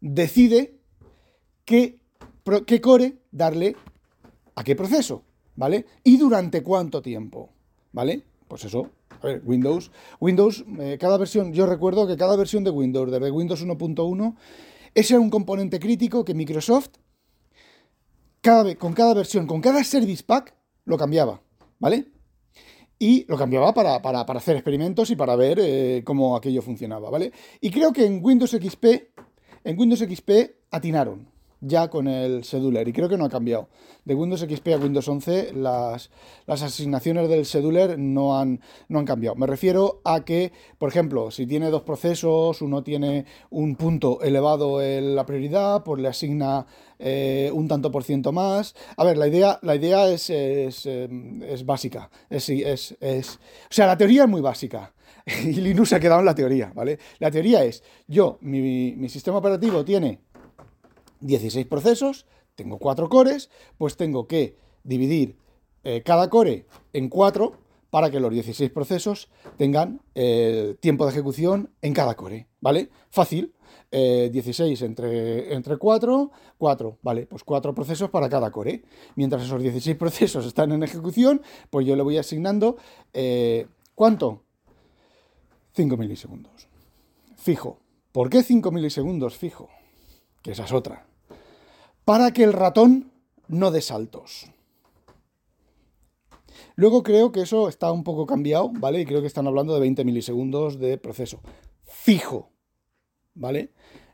decide 0.00 0.76
que 1.64 1.99
qué 2.66 2.80
core 2.80 3.18
darle 3.30 3.76
a 4.54 4.64
qué 4.64 4.76
proceso, 4.76 5.22
¿vale? 5.56 5.86
Y 6.04 6.16
durante 6.16 6.62
cuánto 6.62 7.02
tiempo, 7.02 7.50
¿vale? 7.92 8.22
Pues 8.48 8.64
eso, 8.64 8.90
a 9.22 9.26
ver, 9.26 9.42
Windows, 9.44 9.90
Windows, 10.18 10.64
eh, 10.78 10.96
cada 10.98 11.18
versión, 11.18 11.52
yo 11.52 11.66
recuerdo 11.66 12.06
que 12.06 12.16
cada 12.16 12.36
versión 12.36 12.64
de 12.64 12.70
Windows, 12.70 13.10
desde 13.10 13.30
Windows 13.30 13.64
1.1, 13.64 14.36
ese 14.94 15.14
era 15.14 15.20
un 15.20 15.30
componente 15.30 15.78
crítico 15.78 16.24
que 16.24 16.34
Microsoft, 16.34 16.90
cada, 18.40 18.74
con 18.76 18.92
cada 18.92 19.14
versión, 19.14 19.46
con 19.46 19.60
cada 19.60 19.84
Service 19.84 20.24
Pack, 20.24 20.54
lo 20.84 20.96
cambiaba, 20.96 21.42
¿vale? 21.78 22.06
Y 22.98 23.24
lo 23.28 23.36
cambiaba 23.36 23.72
para, 23.72 23.96
hacer 23.96 24.56
experimentos 24.56 25.10
y 25.10 25.16
para 25.16 25.36
ver 25.36 25.58
eh, 25.60 26.02
cómo 26.04 26.36
aquello 26.36 26.60
funcionaba, 26.60 27.08
¿vale? 27.08 27.32
Y 27.60 27.70
creo 27.70 27.92
que 27.92 28.04
en 28.04 28.20
Windows 28.22 28.50
XP, 28.50 28.84
en 29.64 29.78
Windows 29.78 30.00
XP 30.00 30.30
atinaron, 30.70 31.29
ya 31.60 31.88
con 31.88 32.08
el 32.08 32.44
scheduler 32.44 32.88
y 32.88 32.92
creo 32.92 33.08
que 33.08 33.16
no 33.16 33.24
ha 33.24 33.30
cambiado. 33.30 33.68
De 34.04 34.14
Windows 34.14 34.40
XP 34.40 34.68
a 34.68 34.78
Windows 34.78 35.06
11 35.06 35.52
las, 35.54 36.10
las 36.46 36.62
asignaciones 36.62 37.28
del 37.28 37.44
scheduler 37.44 37.98
no 37.98 38.38
han, 38.38 38.60
no 38.88 38.98
han 38.98 39.04
cambiado. 39.04 39.36
Me 39.36 39.46
refiero 39.46 40.00
a 40.04 40.24
que, 40.24 40.52
por 40.78 40.88
ejemplo, 40.88 41.30
si 41.30 41.46
tiene 41.46 41.70
dos 41.70 41.82
procesos, 41.82 42.62
uno 42.62 42.82
tiene 42.82 43.26
un 43.50 43.76
punto 43.76 44.20
elevado 44.22 44.82
en 44.82 45.14
la 45.14 45.26
prioridad, 45.26 45.84
pues 45.84 46.00
le 46.00 46.08
asigna 46.08 46.66
eh, 46.98 47.50
un 47.52 47.68
tanto 47.68 47.90
por 47.90 48.04
ciento 48.04 48.32
más. 48.32 48.74
A 48.96 49.04
ver, 49.04 49.18
la 49.18 49.28
idea, 49.28 49.58
la 49.62 49.74
idea 49.74 50.08
es, 50.08 50.30
es, 50.30 50.86
em, 50.86 51.40
básica. 51.64 52.10
Es, 52.28 52.48
es, 52.48 52.96
es, 53.00 53.36
o 53.36 53.72
sea, 53.72 53.86
la 53.86 53.96
teoría 53.96 54.24
es 54.24 54.28
muy 54.28 54.40
básica. 54.40 54.92
Y 55.44 55.52
Linux 55.52 55.90
se 55.90 55.96
ha 55.96 56.00
quedado 56.00 56.20
en 56.20 56.26
la 56.26 56.34
teoría, 56.34 56.72
¿vale? 56.74 56.98
La 57.18 57.30
teoría 57.30 57.62
es, 57.62 57.82
yo, 58.08 58.38
mi, 58.40 58.94
mi 58.96 59.08
sistema 59.08 59.38
operativo 59.38 59.84
tiene 59.84 60.18
16 61.20 61.66
procesos, 61.66 62.26
tengo 62.54 62.78
4 62.78 63.08
cores, 63.08 63.50
pues 63.78 63.96
tengo 63.96 64.26
que 64.26 64.56
dividir 64.84 65.36
eh, 65.84 66.02
cada 66.04 66.28
core 66.28 66.66
en 66.92 67.08
4 67.08 67.52
para 67.90 68.10
que 68.10 68.20
los 68.20 68.32
16 68.32 68.70
procesos 68.70 69.28
tengan 69.56 70.00
el 70.14 70.78
tiempo 70.78 71.04
de 71.04 71.12
ejecución 71.12 71.70
en 71.82 71.92
cada 71.92 72.14
core, 72.14 72.48
¿vale? 72.60 72.90
Fácil. 73.10 73.54
16 73.92 74.82
entre, 74.82 75.52
entre 75.52 75.76
4, 75.76 76.30
4, 76.58 76.98
¿vale? 77.02 77.26
Pues 77.26 77.42
4 77.42 77.74
procesos 77.74 78.08
para 78.08 78.28
cada 78.28 78.52
core. 78.52 78.84
Mientras 79.16 79.42
esos 79.42 79.60
16 79.60 79.96
procesos 79.98 80.46
están 80.46 80.70
en 80.70 80.84
ejecución, 80.84 81.42
pues 81.70 81.86
yo 81.86 81.96
le 81.96 82.04
voy 82.04 82.16
asignando, 82.16 82.76
¿cuánto? 83.96 84.44
5 85.72 85.96
milisegundos. 85.96 86.68
Fijo. 87.36 87.80
¿Por 88.12 88.28
qué 88.28 88.42
5 88.42 88.70
milisegundos 88.70 89.36
fijo? 89.36 89.68
Que 90.42 90.52
esa 90.52 90.64
es 90.64 90.72
otra. 90.72 91.09
Para 92.04 92.32
que 92.32 92.44
el 92.44 92.52
ratón 92.52 93.12
no 93.48 93.70
dé 93.70 93.80
saltos. 93.80 94.50
Luego 96.76 97.02
creo 97.02 97.32
que 97.32 97.42
eso 97.42 97.68
está 97.68 97.92
un 97.92 98.04
poco 98.04 98.26
cambiado, 98.26 98.70
¿vale? 98.72 99.00
Y 99.00 99.06
creo 99.06 99.20
que 99.20 99.26
están 99.26 99.46
hablando 99.46 99.74
de 99.74 99.80
20 99.80 100.04
milisegundos 100.04 100.78
de 100.78 100.98
proceso. 100.98 101.40
Fijo, 101.82 102.50
¿vale? 103.34 103.72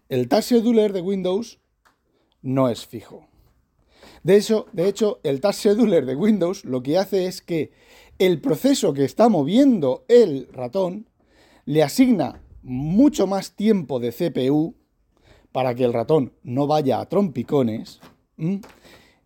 El 0.09 0.29
Task 0.29 0.49
Scheduler 0.49 0.93
de 0.93 1.01
Windows 1.01 1.61
no 2.43 2.69
es 2.69 2.87
fijo. 2.87 3.27
De 4.23 4.37
hecho, 4.37 4.67
de 4.73 4.89
hecho, 4.89 5.21
el 5.23 5.41
Task 5.41 5.61
Scheduler 5.61 6.07
de 6.07 6.17
Windows 6.17 6.65
lo 6.65 6.83
que 6.83 6.99
hace 6.99 7.27
es 7.27 7.41
que 7.41 7.73
el 8.19 8.41
proceso 8.41 8.95
que 8.95 9.05
está 9.05 9.29
moviendo 9.29 10.05
el 10.09 10.49
ratón 10.53 11.09
le 11.65 11.83
asigna 11.83 12.41
mucho 12.63 13.27
más 13.27 13.55
tiempo 13.55 14.01
de 14.01 14.13
CPU 14.13 14.76
para 15.57 15.75
que 15.75 15.85
el 15.85 15.95
ratón 15.95 16.35
no 16.43 16.67
vaya 16.67 17.01
a 17.01 17.09
trompicones 17.09 17.99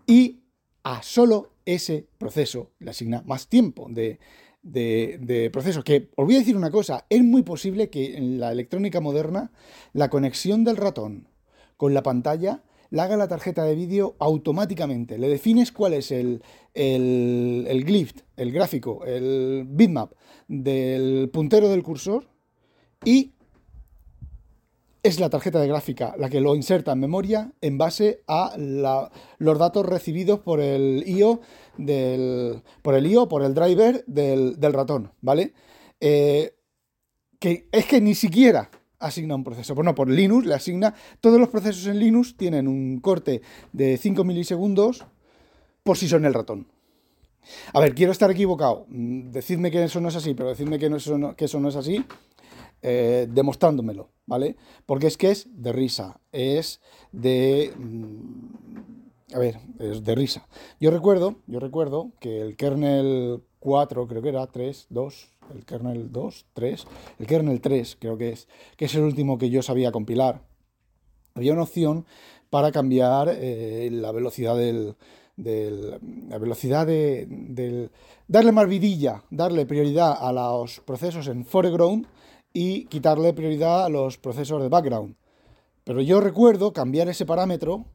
y 0.07 0.45
a 0.85 1.03
solo 1.03 1.55
ese 1.65 2.07
proceso 2.19 2.71
le 2.79 2.93
asigna 2.93 3.25
más 3.27 3.49
tiempo 3.49 3.89
de, 3.91 5.51
proceso. 5.53 5.83
Que 5.83 6.09
os 6.15 6.27
voy 6.27 6.37
a 6.37 6.39
decir 6.39 6.57
una 6.57 6.71
cosa, 6.71 7.05
es 7.09 7.25
muy 7.25 7.43
posible 7.43 7.91
que 7.91 8.17
en 8.17 8.39
la 8.39 8.53
electrónica 8.53 9.01
moderna 9.01 9.51
la 9.93 10.09
conexión 10.09 10.63
del 10.63 10.77
ratón 10.77 11.27
con 11.77 11.95
la 11.95 12.05
pantalla 12.05 12.63
la 12.91 13.03
haga 13.03 13.17
la 13.17 13.27
tarjeta 13.27 13.65
de 13.65 13.75
vídeo 13.75 14.15
automáticamente. 14.21 15.19
Le 15.19 15.29
defines 15.29 15.73
cuál 15.73 15.95
es 15.95 16.13
el, 16.13 16.45
el, 16.75 17.67
el 17.69 17.85
glyph, 17.85 18.23
el 18.37 18.53
gráfico, 18.53 19.05
el 19.05 19.65
bitmap 19.67 20.13
del 20.47 21.29
puntero 21.33 21.69
del 21.69 21.83
cursor 21.83 22.29
y 23.05 23.33
es 25.03 25.21
la 25.21 25.31
tarjeta 25.31 25.61
de 25.61 25.69
gráfica 25.69 26.15
la 26.19 26.29
que 26.29 26.41
lo 26.41 26.55
inserta 26.55 26.93
en 26.93 27.01
memoria 27.01 27.53
en 27.61 27.79
base 27.79 28.23
a 28.27 28.55
los 28.57 29.59
datos 29.59 29.87
recibidos 29.87 30.41
por 30.41 30.61
el 30.61 31.05
IO 31.07 31.41
del, 31.79 32.63
por 32.83 32.95
el 32.95 33.07
IO, 33.07 33.29
por 33.29 33.43
el 33.43 33.55
driver 33.55 34.05
del, 34.07 34.57
ratón, 34.73 35.13
¿vale? 35.21 35.55
Eh, 36.01 36.55
que 37.39 37.69
es 37.73 37.87
que 37.87 38.01
ni 38.01 38.15
siquiera 38.15 38.71
asigna 38.99 39.35
un 39.35 39.45
proceso. 39.45 39.75
Bueno, 39.75 39.95
por 39.95 40.11
Linux 40.11 40.47
le 40.47 40.55
asigna. 40.55 40.95
Todos 41.21 41.41
los 41.41 41.49
procesos 41.49 41.87
en 41.87 41.99
Linux 41.99 42.37
tienen 42.37 42.69
un 42.69 43.01
corte 43.01 43.41
de 43.73 43.97
5 43.97 44.25
milisegundos 44.25 45.07
por 45.83 45.97
si 45.97 46.07
son 46.07 46.27
el 46.27 46.35
ratón. 46.35 46.67
A 47.73 47.81
ver, 47.81 47.95
quiero 47.95 48.13
estar 48.13 48.31
equivocado. 48.31 48.85
Mm, 48.89 49.31
decidme 49.31 49.71
que 49.71 49.85
eso 49.85 50.03
no 50.03 50.11
es 50.11 50.17
así, 50.17 50.35
pero 50.35 50.51
decidme 50.51 50.79
que, 50.79 50.91
que 51.37 51.45
eso 51.47 51.61
no 51.61 51.69
es 51.71 51.77
así 51.77 52.05
eh, 52.83 53.27
demostrándomelo, 53.31 54.11
¿vale? 54.27 54.57
Porque 54.87 55.07
es 55.07 55.17
que 55.17 55.31
es 55.31 55.49
de 55.51 55.73
risa, 55.73 56.21
es 56.33 56.81
de... 57.13 57.73
Mm, 57.77 59.35
a 59.35 59.39
ver, 59.39 59.61
es 59.79 60.03
de 60.03 60.15
risa. 60.15 60.49
Yo 60.81 60.91
recuerdo, 60.91 61.37
yo 61.47 61.61
recuerdo 61.61 62.11
que 62.19 62.41
el 62.41 62.57
kernel 62.57 63.43
4, 63.61 64.09
creo 64.09 64.23
que 64.23 64.29
era 64.31 64.47
3, 64.47 64.87
2, 64.91 65.29
el 65.55 65.65
kernel 65.65 66.11
2, 66.11 66.47
3, 66.53 66.87
el 67.19 67.27
kernel 67.27 67.61
3 67.61 67.97
creo 68.01 68.19
que 68.19 68.31
es, 68.31 68.49
que 68.77 68.87
es 68.87 68.95
el 68.95 69.03
último 69.03 69.39
que 69.39 69.51
yo 69.51 69.63
sabía 69.63 69.93
compilar, 69.93 70.43
había 71.35 71.53
una 71.53 71.63
opción 71.63 72.07
para 72.51 72.73
cambiar 72.73 73.29
eh, 73.31 73.89
la 73.93 74.11
velocidad 74.11 74.57
del, 74.57 74.97
la 75.37 76.39
velocidad 76.39 76.87
de, 76.87 77.27
del, 77.29 77.91
darle 78.27 78.53
más 78.53 78.69
vidilla, 78.69 79.23
darle 79.31 79.67
prioridad 79.67 80.17
a 80.19 80.33
los 80.33 80.81
procesos 80.81 81.29
en 81.29 81.45
foreground 81.45 82.07
y 82.53 82.87
quitarle 82.87 83.33
prioridad 83.33 83.85
a 83.85 83.89
los 83.89 84.19
procesos 84.19 84.63
de 84.63 84.69
background. 84.69 85.17
Pero 85.85 86.01
yo 86.03 86.21
recuerdo 86.21 86.73
cambiar 86.73 87.09
ese 87.09 87.27
parámetro 87.27 87.87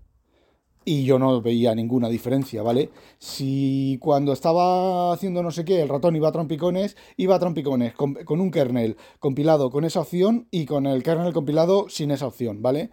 y 0.85 1.03
yo 1.03 1.17
no 1.17 1.41
veía 1.41 1.73
ninguna 1.73 2.09
diferencia, 2.09 2.61
¿vale? 2.61 2.91
Si 3.17 3.97
cuando 3.99 4.33
estaba 4.33 5.11
haciendo 5.11 5.41
no 5.41 5.49
sé 5.49 5.65
qué, 5.65 5.81
el 5.81 5.89
ratón 5.89 6.15
iba 6.15 6.29
a 6.29 6.31
trompicones, 6.31 6.95
iba 7.17 7.35
a 7.35 7.39
trompicones 7.39 7.93
con, 7.93 8.15
un 8.27 8.51
kernel 8.51 8.95
compilado 9.19 9.71
con 9.71 9.83
esa 9.83 10.01
opción 10.01 10.47
y 10.51 10.65
con 10.65 10.85
el 10.85 11.01
kernel 11.01 11.33
compilado 11.33 11.89
sin 11.89 12.11
esa 12.11 12.27
opción, 12.27 12.61
¿vale? 12.61 12.91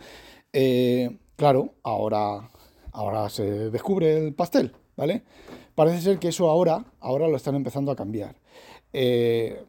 Eh, 0.55 1.19
claro, 1.37 1.75
ahora, 1.83 2.51
ahora 2.93 3.29
se 3.29 3.71
descubre 3.71 4.17
el 4.17 4.35
pastel, 4.35 4.73
¿vale? 4.97 5.23
Parece 5.75 6.01
ser 6.01 6.19
que 6.19 6.29
eso 6.29 6.49
ahora, 6.51 6.87
ahora 7.01 7.29
lo 7.29 7.37
están 7.37 7.55
empezando 7.55 7.93
a 7.93 7.97
cambiar. 7.97 8.37
Eh, 8.93 9.65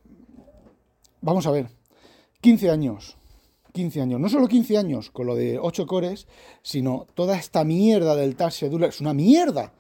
vamos 1.22 1.46
a 1.46 1.52
ver. 1.52 1.83
15 2.44 2.72
años. 2.72 3.16
15 3.72 4.02
años. 4.02 4.20
No 4.20 4.28
solo 4.28 4.50
15 4.50 4.78
años 4.78 5.12
con 5.12 5.28
lo 5.28 5.36
de 5.36 5.60
8 5.60 5.88
cores, 5.88 6.28
sino 6.62 7.08
toda 7.16 7.38
esta 7.38 7.64
mierda 7.64 8.18
del 8.18 8.36
Task 8.36 8.58
Scheduler. 8.58 8.90
Es 8.90 9.00
una 9.00 9.14
mierda. 9.14 9.74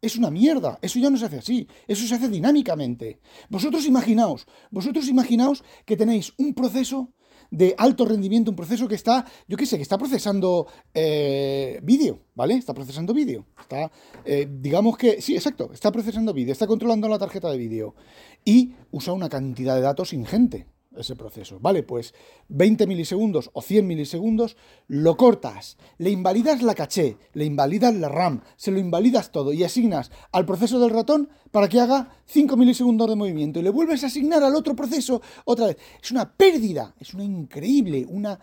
Es 0.00 0.16
una 0.16 0.30
mierda. 0.30 0.78
Eso 0.80 0.98
ya 0.98 1.10
no 1.10 1.18
se 1.18 1.26
hace 1.26 1.36
así. 1.36 1.68
Eso 1.86 2.06
se 2.06 2.14
hace 2.14 2.30
dinámicamente. 2.30 3.20
Vosotros 3.50 3.84
imaginaos, 3.84 4.46
vosotros 4.70 5.08
imaginaos 5.08 5.62
que 5.84 5.98
tenéis 5.98 6.32
un 6.38 6.54
proceso 6.54 7.12
de 7.50 7.74
alto 7.76 8.06
rendimiento, 8.06 8.50
un 8.50 8.56
proceso 8.56 8.88
que 8.88 8.94
está, 8.94 9.26
yo 9.46 9.58
qué 9.58 9.66
sé, 9.66 9.76
que 9.76 9.82
está 9.82 9.98
procesando 9.98 10.68
eh, 10.94 11.80
vídeo, 11.82 12.20
¿vale? 12.34 12.54
Está 12.54 12.72
procesando 12.72 13.12
vídeo. 13.12 13.44
Está, 13.60 13.92
eh, 14.24 14.48
digamos 14.50 14.96
que, 14.96 15.20
sí, 15.20 15.34
exacto, 15.34 15.70
está 15.70 15.92
procesando 15.92 16.32
vídeo, 16.32 16.52
está 16.52 16.66
controlando 16.66 17.08
la 17.08 17.18
tarjeta 17.18 17.50
de 17.50 17.58
vídeo 17.58 17.94
y 18.42 18.72
usa 18.90 19.12
una 19.12 19.28
cantidad 19.28 19.74
de 19.74 19.82
datos 19.82 20.14
ingente 20.14 20.66
ese 21.00 21.16
proceso. 21.16 21.58
Vale, 21.60 21.82
pues 21.82 22.14
20 22.48 22.86
milisegundos 22.86 23.50
o 23.52 23.62
100 23.62 23.86
milisegundos, 23.86 24.56
lo 24.88 25.16
cortas, 25.16 25.76
le 25.98 26.10
invalidas 26.10 26.62
la 26.62 26.74
caché, 26.74 27.16
le 27.32 27.44
invalidas 27.44 27.94
la 27.94 28.08
RAM, 28.08 28.42
se 28.56 28.70
lo 28.70 28.78
invalidas 28.78 29.32
todo 29.32 29.52
y 29.52 29.64
asignas 29.64 30.10
al 30.32 30.46
proceso 30.46 30.78
del 30.80 30.90
ratón 30.90 31.28
para 31.50 31.68
que 31.68 31.80
haga 31.80 32.10
5 32.26 32.56
milisegundos 32.56 33.08
de 33.08 33.16
movimiento 33.16 33.58
y 33.58 33.62
le 33.62 33.70
vuelves 33.70 34.04
a 34.04 34.08
asignar 34.08 34.42
al 34.42 34.54
otro 34.54 34.74
proceso 34.74 35.22
otra 35.44 35.66
vez. 35.66 35.78
Es 36.02 36.10
una 36.10 36.32
pérdida, 36.32 36.94
es 37.00 37.14
una 37.14 37.24
increíble, 37.24 38.06
una 38.08 38.38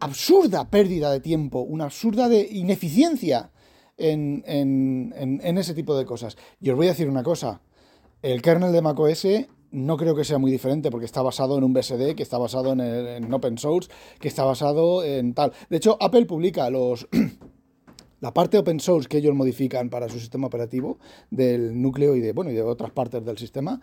absurda 0.00 0.68
pérdida 0.70 1.10
de 1.12 1.20
tiempo, 1.20 1.60
una 1.60 1.84
absurda 1.84 2.28
de 2.28 2.46
ineficiencia 2.50 3.50
en, 3.96 4.42
en 4.46 5.58
ese 5.58 5.74
tipo 5.74 5.96
de 5.96 6.04
cosas. 6.04 6.36
Y 6.60 6.70
os 6.70 6.76
voy 6.76 6.86
a 6.86 6.90
decir 6.90 7.08
una 7.08 7.22
cosa, 7.22 7.60
el 8.22 8.42
kernel 8.42 8.72
de 8.72 8.82
macOS 8.82 9.26
no 9.70 9.96
creo 9.96 10.14
que 10.14 10.24
sea 10.24 10.38
muy 10.38 10.50
diferente 10.50 10.90
porque 10.90 11.06
está 11.06 11.22
basado 11.22 11.58
en 11.58 11.64
un 11.64 11.72
BSD, 11.72 12.14
que 12.14 12.22
está 12.22 12.38
basado 12.38 12.72
en, 12.72 13.32
open 13.32 13.58
source, 13.58 13.90
que 14.18 14.28
está 14.28 14.44
basado 14.44 15.04
en 15.04 15.34
tal. 15.34 15.52
De 15.68 15.76
hecho, 15.76 15.96
Apple 16.00 16.26
publica 16.26 16.70
los... 16.70 17.08
la 18.20 18.32
parte 18.32 18.56
open 18.56 18.80
source 18.80 19.08
que 19.08 19.18
ellos 19.18 19.34
modifican 19.34 19.90
para 19.90 20.08
su 20.08 20.18
sistema 20.18 20.46
operativo 20.46 20.98
del 21.30 21.80
núcleo 21.80 22.16
y 22.16 22.20
de 22.20 22.32
bueno 22.32 22.50
y 22.50 22.54
de 22.54 22.62
otras 22.62 22.90
partes 22.90 23.22
del 23.24 23.36
sistema, 23.36 23.80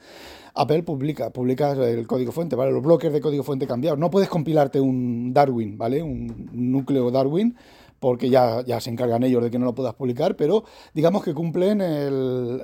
Apple 0.56 0.84
publica, 0.84 1.30
publica 1.30 1.74
el 1.74 2.08
código 2.08 2.32
fuente, 2.32 2.56
¿vale? 2.56 2.72
Los 2.72 2.82
bloques 2.82 3.13
de 3.13 3.22
código 3.22 3.44
fuente 3.44 3.68
cambiados. 3.68 4.00
No 4.00 4.10
puedes 4.10 4.30
compilarte 4.30 4.80
un 4.80 5.34
Darwin, 5.34 5.78
¿vale? 5.78 6.02
Un 6.02 6.50
núcleo 6.52 7.12
Darwin 7.12 7.56
porque 8.04 8.30
ya, 8.30 8.62
ya 8.66 8.82
se 8.82 8.90
encargan 8.90 9.24
ellos 9.24 9.42
de 9.42 9.50
que 9.50 9.58
no 9.58 9.64
lo 9.64 9.74
puedas 9.74 9.94
publicar, 9.94 10.36
pero 10.36 10.66
digamos 10.94 11.24
que 11.24 11.34
cumplen 11.34 11.78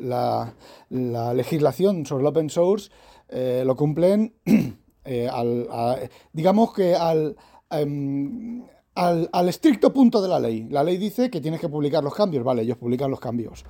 la, 0.09 0.53
la 0.89 1.33
legislación 1.33 2.05
sobre 2.05 2.23
el 2.23 2.27
open 2.27 2.49
source 2.49 2.91
eh, 3.29 3.63
lo 3.65 3.77
cumplen, 3.77 4.33
eh, 5.05 5.29
digamos 6.33 6.73
que 6.73 6.93
em, 7.69 8.65
al, 8.95 9.29
al, 9.31 9.47
estricto 9.47 9.93
punto 9.93 10.21
de 10.21 10.27
la 10.27 10.41
ley. 10.41 10.67
La 10.69 10.83
ley 10.83 10.97
dice 10.97 11.29
que 11.29 11.39
tienes 11.39 11.61
que 11.61 11.69
publicar 11.69 12.03
los 12.03 12.13
cambios, 12.13 12.43
vale, 12.43 12.63
ellos 12.63 12.77
publican 12.77 13.09
los 13.09 13.21
cambios. 13.21 13.63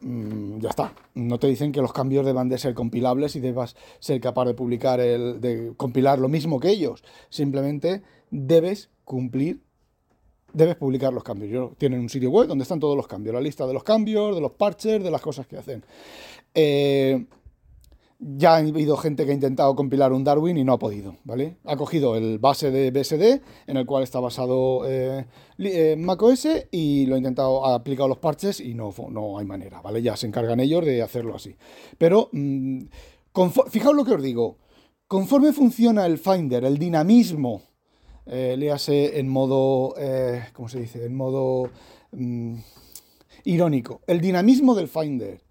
Mm, 0.00 0.58
ya 0.58 0.70
está. 0.70 0.94
No 1.14 1.38
te 1.38 1.46
dicen 1.46 1.70
que 1.70 1.80
los 1.80 1.92
cambios 1.92 2.26
deban 2.26 2.48
de 2.48 2.58
ser 2.58 2.74
compilables 2.74 3.36
y 3.36 3.40
debas 3.40 3.76
ser 4.00 4.20
capaz 4.20 4.46
de 4.46 4.54
publicar 4.54 4.98
el, 4.98 5.40
de 5.40 5.74
compilar 5.76 6.18
lo 6.18 6.28
mismo 6.28 6.58
que 6.58 6.70
ellos. 6.70 7.04
Simplemente 7.28 8.02
debes 8.32 8.90
cumplir 9.04 9.60
debes 10.54 10.76
publicar 10.76 11.12
los 11.12 11.22
cambios. 11.22 11.76
tienen 11.76 12.00
un 12.00 12.08
sitio 12.08 12.30
web 12.30 12.48
donde 12.48 12.62
están 12.62 12.80
todos 12.80 12.96
los 12.96 13.06
cambios, 13.06 13.34
la 13.34 13.40
lista 13.40 13.66
de 13.66 13.74
los 13.74 13.84
cambios, 13.84 14.34
de 14.34 14.40
los 14.40 14.52
parches, 14.52 15.02
de 15.02 15.10
las 15.10 15.20
cosas 15.20 15.46
que 15.46 15.58
hacen. 15.58 15.84
Eh, 16.54 17.26
ya 18.18 18.54
ha 18.54 18.56
habido 18.58 18.96
gente 18.96 19.26
que 19.26 19.32
ha 19.32 19.34
intentado 19.34 19.74
compilar 19.74 20.12
un 20.12 20.24
Darwin 20.24 20.56
y 20.56 20.64
no 20.64 20.72
ha 20.72 20.78
podido, 20.78 21.16
¿vale? 21.24 21.58
Ha 21.64 21.76
cogido 21.76 22.16
el 22.16 22.38
base 22.38 22.70
de 22.70 22.90
BSD, 22.90 23.42
en 23.66 23.76
el 23.76 23.84
cual 23.84 24.02
está 24.02 24.20
basado 24.20 24.88
eh, 24.88 25.26
eh, 25.58 25.96
macOS, 25.98 26.46
y 26.70 27.06
lo 27.06 27.16
ha 27.16 27.18
intentado, 27.18 27.66
ha 27.66 27.74
aplicado 27.74 28.08
los 28.08 28.18
parches 28.18 28.60
y 28.60 28.74
no, 28.74 28.94
no 29.10 29.38
hay 29.38 29.44
manera, 29.44 29.82
¿vale? 29.82 30.00
Ya 30.00 30.16
se 30.16 30.26
encargan 30.26 30.60
ellos 30.60 30.84
de 30.84 31.02
hacerlo 31.02 31.34
así. 31.34 31.56
Pero, 31.98 32.30
mm, 32.32 32.84
fijaos 33.68 33.94
lo 33.94 34.04
que 34.04 34.14
os 34.14 34.22
digo, 34.22 34.58
conforme 35.06 35.52
funciona 35.52 36.06
el 36.06 36.18
Finder, 36.18 36.64
el 36.64 36.78
dinamismo, 36.78 37.62
eh, 38.26 38.56
léase 38.56 39.18
en 39.18 39.28
modo, 39.28 39.94
eh, 39.98 40.44
¿cómo 40.52 40.68
se 40.68 40.80
dice? 40.80 41.04
En 41.04 41.14
modo 41.14 41.70
mm, 42.12 42.56
irónico, 43.44 44.00
el 44.06 44.20
dinamismo 44.20 44.74
del 44.74 44.88
Finder 44.88 45.44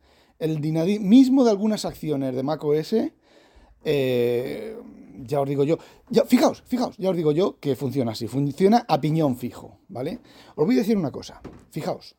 el 0.44 0.60
dinamismo 0.60 1.46
de 1.46 1.52
algunas 1.52 1.86
acciones 1.86 2.36
de 2.36 2.44
macOS, 2.44 2.96
eh, 3.86 4.78
ya 5.26 5.40
os 5.40 5.48
digo 5.48 5.64
yo, 5.64 5.78
fijaos, 6.26 6.64
fijaos, 6.66 6.98
ya 6.98 7.12
os 7.12 7.16
digo 7.16 7.32
yo 7.32 7.60
que 7.62 7.78
funciona 7.78 8.12
así, 8.12 8.28
funciona 8.28 8.86
a 8.90 9.00
piñón 9.00 9.38
fijo, 9.38 9.78
¿vale? 9.88 10.20
Os 10.58 10.66
voy 10.66 10.76
a 10.76 10.80
decir 10.80 10.98
una 10.98 11.12
cosa, 11.12 11.42
fijaos, 11.72 12.18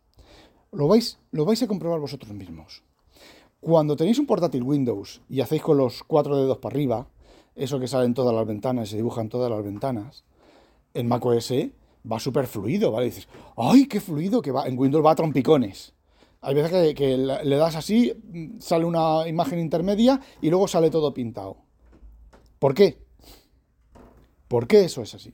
lo 0.73 0.89
vais, 0.89 1.19
lo 1.33 1.45
vais 1.45 1.63
a 1.63 1.67
comprobar 1.67 2.01
vosotros 2.01 2.33
mismos. 2.33 2.83
Cuando 3.61 3.95
tenéis 3.95 4.19
un 4.19 4.27
portátil 4.27 4.63
Windows 4.63 5.21
y 5.29 5.43
hacéis 5.43 5.61
con 5.61 5.77
los 5.77 6.03
cuatro 6.03 6.35
dedos 6.37 6.57
para 6.59 6.75
arriba, 6.75 7.09
eso 7.55 7.79
que 7.79 7.89
sale 7.89 8.07
en 8.07 8.15
todas 8.15 8.35
las 8.35 8.47
ventanas, 8.47 8.89
se 8.89 8.97
dibujan 8.97 9.29
todas 9.29 9.51
las 9.51 9.63
ventanas, 9.63 10.25
en 10.95 11.09
macOS 11.09 11.53
va 12.11 12.21
súper 12.21 12.47
fluido, 12.47 12.93
¿vale? 12.93 13.07
dices, 13.07 13.29
¡ay, 13.57 13.87
qué 13.87 14.01
fluido 14.01 14.41
que 14.41 14.53
va! 14.53 14.67
En 14.67 14.79
Windows 14.79 15.05
va 15.05 15.13
a 15.13 15.17
trompicones. 15.17 15.93
Hay 16.41 16.55
veces 16.55 16.95
que, 16.95 17.17
le 17.17 17.57
das 17.57 17.75
así, 17.75 18.13
sale 18.59 18.85
una 18.85 19.27
imagen 19.27 19.59
intermedia 19.59 20.21
y 20.43 20.51
luego 20.51 20.69
sale 20.69 20.91
todo 20.91 21.15
pintado. 21.15 21.57
¿Por 22.59 22.75
qué? 22.75 22.99
¿Por 24.47 24.67
qué 24.67 24.85
eso 24.85 25.01
es 25.03 25.15
así? 25.15 25.33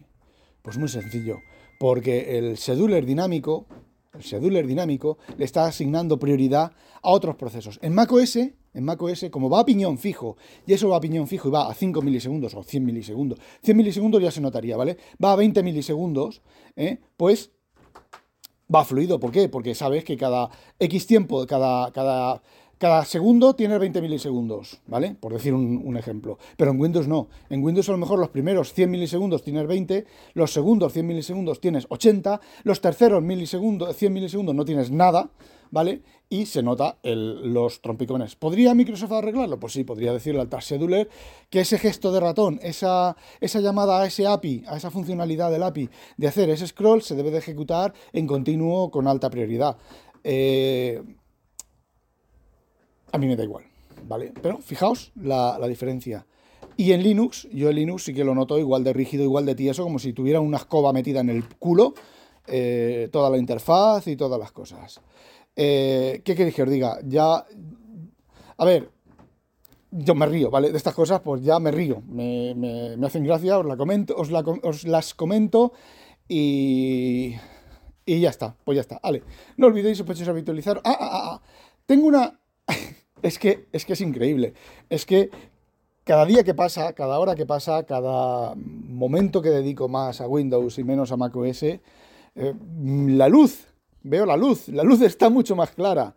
Pues 0.63 0.79
muy 0.79 0.89
sencillo. 0.89 1.39
Porque 1.81 2.39
el 2.39 2.57
scheduler 2.57 3.05
dinámico, 3.05 3.67
el 4.15 4.23
scheduler 4.23 4.67
dinámico, 4.69 5.19
le 5.37 5.45
está 5.45 5.65
asignando 5.65 6.21
prioridad 6.21 6.73
a 7.03 7.11
otros 7.11 7.35
procesos. 7.35 7.81
En 7.83 7.93
macOS, 7.93 8.39
en 8.73 8.85
macOS, 8.85 9.27
como 9.31 9.51
va 9.51 9.61
a 9.61 9.65
piñón 9.65 9.99
fijo, 9.99 10.37
y 10.67 10.73
eso 10.73 10.89
va 10.89 10.97
a 10.97 11.01
piñón 11.01 11.27
fijo 11.27 11.49
y 11.49 11.51
va 11.51 11.69
a 11.69 11.75
5 11.75 12.03
milisegundos 12.03 12.55
o 12.55 12.63
100 12.63 12.85
milisegundos, 12.85 13.39
100 13.63 13.77
milisegundos 13.77 14.23
ya 14.23 14.31
se 14.31 14.41
notaría, 14.41 14.77
¿vale? 14.77 14.97
Va 15.23 15.33
a 15.33 15.37
20 15.37 15.63
milisegundos, 15.63 16.43
¿eh? 16.77 16.99
pues 17.17 17.51
va 18.73 18.85
fluido. 18.85 19.19
¿Por 19.19 19.33
qué? 19.33 19.49
Porque 19.49 19.75
sabes 19.75 20.05
que 20.05 20.17
cada 20.17 20.51
X 20.79 21.07
tiempo, 21.07 21.47
cada, 21.47 21.93
cada, 21.93 22.43
cada 22.81 23.05
segundo 23.05 23.55
tiene 23.55 23.77
20 23.77 24.01
milisegundos, 24.01 24.81
¿vale? 24.87 25.15
Por 25.21 25.35
decir 25.35 25.53
un, 25.53 25.97
ejemplo. 25.99 26.39
Pero 26.57 26.71
en 26.71 26.81
Windows 26.81 27.07
no. 27.07 27.29
En 27.51 27.63
Windows 27.63 27.87
a 27.91 27.93
lo 27.93 27.99
mejor 27.99 28.19
los 28.19 28.31
primeros 28.31 28.73
100 28.73 28.91
milisegundos 28.91 29.43
tienes 29.43 29.67
20, 29.67 30.07
los 30.33 30.51
segundos 30.51 30.95
100 30.95 31.07
milisegundos 31.07 31.61
tienes 31.61 31.87
80, 31.91 32.41
los 32.65 32.81
terceros 32.81 33.23
milisegundos, 33.23 33.95
100 33.95 34.13
milisegundos 34.15 34.55
no 34.55 34.65
tienes 34.65 34.91
nada, 34.91 35.29
¿vale? 35.71 36.01
Y 36.31 36.47
se 36.47 36.63
nota 36.63 36.97
los 37.03 37.83
trompicones. 37.83 38.35
¿Podría 38.35 38.73
Microsoft 38.75 39.13
arreglarlo? 39.13 39.61
Pues 39.61 39.75
sí, 39.75 39.85
podría 39.85 40.15
decirle 40.15 40.41
al 40.41 40.49
Task 40.49 40.69
Scheduler 40.69 41.11
que 41.51 41.61
ese 41.61 41.79
gesto 41.79 42.13
de 42.13 42.21
ratón, 42.21 42.61
esa, 42.63 43.15
llamada 43.43 44.01
a 44.01 44.07
ese 44.07 44.27
API, 44.27 44.65
a 44.67 44.79
esa 44.79 44.91
funcionalidad 44.91 45.51
del 45.51 45.65
API 45.65 45.91
de 46.17 46.29
hacer 46.29 46.49
ese 46.49 46.67
scroll, 46.67 47.03
se 47.03 47.15
debe 47.15 47.31
de 47.31 47.39
ejecutar 47.41 47.93
en 48.15 48.27
continuo 48.27 48.91
con 48.91 49.07
alta 49.07 49.29
prioridad. 49.29 49.77
Eh, 50.25 51.03
a 53.13 53.19
mí 53.19 53.27
me 53.27 53.37
da 53.37 53.45
igual, 53.45 53.65
¿vale? 54.07 54.33
Pero 54.43 54.59
fijaos 54.59 55.13
la, 55.17 55.59
diferencia. 55.69 56.27
Y 56.77 56.93
en 56.93 57.03
Linux, 57.03 57.49
yo 57.53 57.71
en 57.71 57.77
Linux 57.77 58.05
sí 58.05 58.15
que 58.15 58.25
lo 58.25 58.35
noto 58.35 58.59
igual 58.59 58.85
de 58.85 58.93
rígido, 58.93 59.25
igual 59.25 59.47
de 59.47 59.55
tieso, 59.55 59.83
como 59.83 59.99
si 59.99 60.13
tuviera 60.13 60.41
una 60.41 60.59
escoba 60.59 60.93
metida 60.93 61.21
en 61.21 61.31
el 61.31 61.45
culo, 61.45 61.95
eh, 62.47 63.09
toda 63.13 63.31
la 63.31 63.39
interfaz 63.39 64.07
y 64.07 64.17
todas 64.17 64.39
las 64.39 64.53
cosas. 64.53 65.01
Eh, 65.57 66.23
¿Qué 66.25 66.35
queréis 66.35 66.55
que 66.55 66.63
os 66.63 66.71
diga? 66.71 66.99
Ya. 67.05 67.45
A 68.57 68.65
ver, 68.65 68.91
yo 69.91 70.15
me 70.15 70.27
río, 70.27 70.51
¿vale? 70.51 70.71
De 70.71 70.77
estas 70.77 70.95
cosas, 70.95 71.21
pues 71.21 71.43
ya 71.43 71.59
me 71.59 71.71
río. 71.71 72.03
Me, 72.07 72.97
hacen 73.05 73.25
gracia, 73.25 73.59
os, 73.59 73.67
la 73.67 73.77
comento, 73.77 74.15
os, 74.17 74.85
las 74.85 75.15
comento 75.15 75.73
y. 76.29 77.35
Y 78.07 78.21
ya 78.21 78.31
está, 78.31 78.57
pues 78.65 78.77
ya 78.77 78.81
está. 78.81 78.99
Vale, 79.03 79.23
no 79.57 79.67
olvidéis, 79.67 79.99
sospechosos, 79.99 80.29
habitualizar. 80.29 80.81
Ah, 80.85 80.97
ah, 80.99 81.09
ah, 81.13 81.31
ah. 81.35 81.43
Tengo 81.87 82.07
una. 82.07 82.41
es, 83.23 83.39
que, 83.39 83.67
es 83.73 83.85
que 83.85 83.93
es 83.95 84.01
increíble. 84.01 84.55
Es 84.89 85.07
que 85.07 85.31
cada 86.05 86.25
día 86.27 86.45
que 86.45 86.55
pasa, 86.55 86.93
cada 86.93 87.19
hora 87.19 87.35
que 87.35 87.47
pasa, 87.47 87.85
cada 87.85 88.55
momento 88.57 89.43
que 89.43 89.51
dedico 89.51 89.89
más 89.89 90.21
a 90.21 90.29
Windows 90.29 90.79
y 90.79 90.85
menos 90.85 91.13
a 91.13 91.17
macOS, 91.17 91.63
eh, 91.63 91.81
la 92.37 93.29
luz 93.29 93.71
Veo 94.03 94.25
la 94.25 94.37
luz, 94.37 94.69
la 94.69 94.83
luz 94.83 95.03
está 95.03 95.29
mucho 95.29 95.55
más 95.55 95.73
clara. 95.73 96.15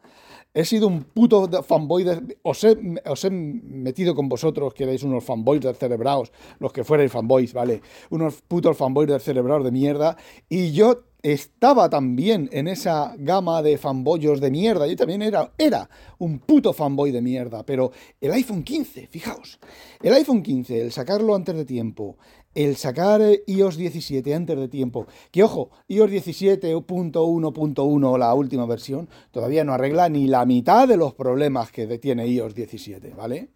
He 0.53 0.65
sido 0.65 0.87
un 0.87 1.03
puto 1.03 1.49
fanboy, 1.63 2.05
os, 2.43 2.63
he, 2.63 2.77
os, 3.05 3.25
he, 3.25 3.29
metido 3.31 4.13
con 4.13 4.29
vosotros, 4.29 4.73
que 4.73 4.83
erais 4.83 5.03
unos 5.03 5.23
fanboys 5.23 5.61
de 5.61 5.73
cerebraos, 5.73 6.31
los 6.59 6.71
que 6.71 6.83
fuerais 6.83 7.11
fanboys, 7.11 7.53
¿vale? 7.53 7.81
Unos 8.11 8.41
putos 8.41 8.77
fanboys 8.77 9.09
de 9.09 9.19
cerebraos 9.19 9.63
de 9.63 9.71
mierda, 9.71 10.15
y 10.47 10.71
yo 10.71 11.03
estaba 11.23 11.89
también 11.89 12.49
en 12.51 12.67
esa 12.67 13.15
gama 13.17 13.61
de 13.61 13.77
fanboyos 13.77 14.41
de 14.41 14.51
mierda. 14.51 14.85
Yo 14.85 14.97
también 14.97 15.21
era, 15.21 15.53
era 15.57 15.89
un 16.19 16.39
puto 16.39 16.73
fanboy 16.73 17.11
de 17.11 17.21
mierda. 17.21 17.65
Pero 17.65 17.91
el 18.19 18.33
iPhone 18.33 18.63
15, 18.63 19.07
fijaos, 19.07 19.59
el 20.01 20.13
iPhone 20.13 20.43
15, 20.43 20.81
el 20.81 20.91
sacarlo 20.91 21.33
antes 21.33 21.55
de 21.55 21.63
tiempo, 21.63 22.17
el 22.53 22.75
sacar 22.75 23.21
iOS 23.47 23.77
17 23.77 24.35
antes 24.35 24.57
de 24.57 24.67
tiempo, 24.67 25.07
que 25.31 25.43
ojo, 25.43 25.71
iOS 25.87 26.11
17.1.1, 26.11 28.19
la 28.19 28.33
última 28.33 28.65
versión, 28.65 29.09
todavía 29.31 29.63
no 29.63 29.73
arregla 29.73 30.09
ni 30.09 30.27
la 30.27 30.45
mitad 30.45 30.87
de 30.87 30.97
los 30.97 31.13
problemas 31.13 31.71
que 31.71 31.87
tiene 31.97 32.27
iOS 32.27 32.53
17, 32.53 33.13
¿vale? 33.15 33.49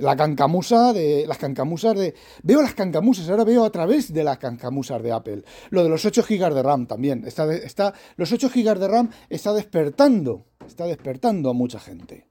La 0.00 0.16
cancamusa 0.16 0.94
de. 0.94 1.26
Las 1.26 1.36
cancamusas 1.36 1.94
de. 1.94 2.14
Veo 2.42 2.62
las 2.62 2.74
cancamusas, 2.74 3.28
ahora 3.28 3.44
veo 3.44 3.64
a 3.64 3.70
través 3.70 4.12
de 4.12 4.24
las 4.24 4.38
cancamusas 4.38 5.02
de 5.02 5.12
Apple. 5.12 5.44
Lo 5.68 5.82
de 5.82 5.90
los 5.90 6.06
8 6.06 6.24
GB 6.26 6.54
de 6.54 6.62
RAM 6.62 6.86
también. 6.86 7.26
Está, 7.26 7.52
está, 7.54 7.92
los 8.16 8.32
8 8.32 8.48
GB 8.48 8.78
de 8.78 8.88
RAM 8.88 9.10
está 9.28 9.52
despertando. 9.52 10.46
Está 10.66 10.86
despertando 10.86 11.50
a 11.50 11.52
mucha 11.52 11.78
gente. 11.78 12.28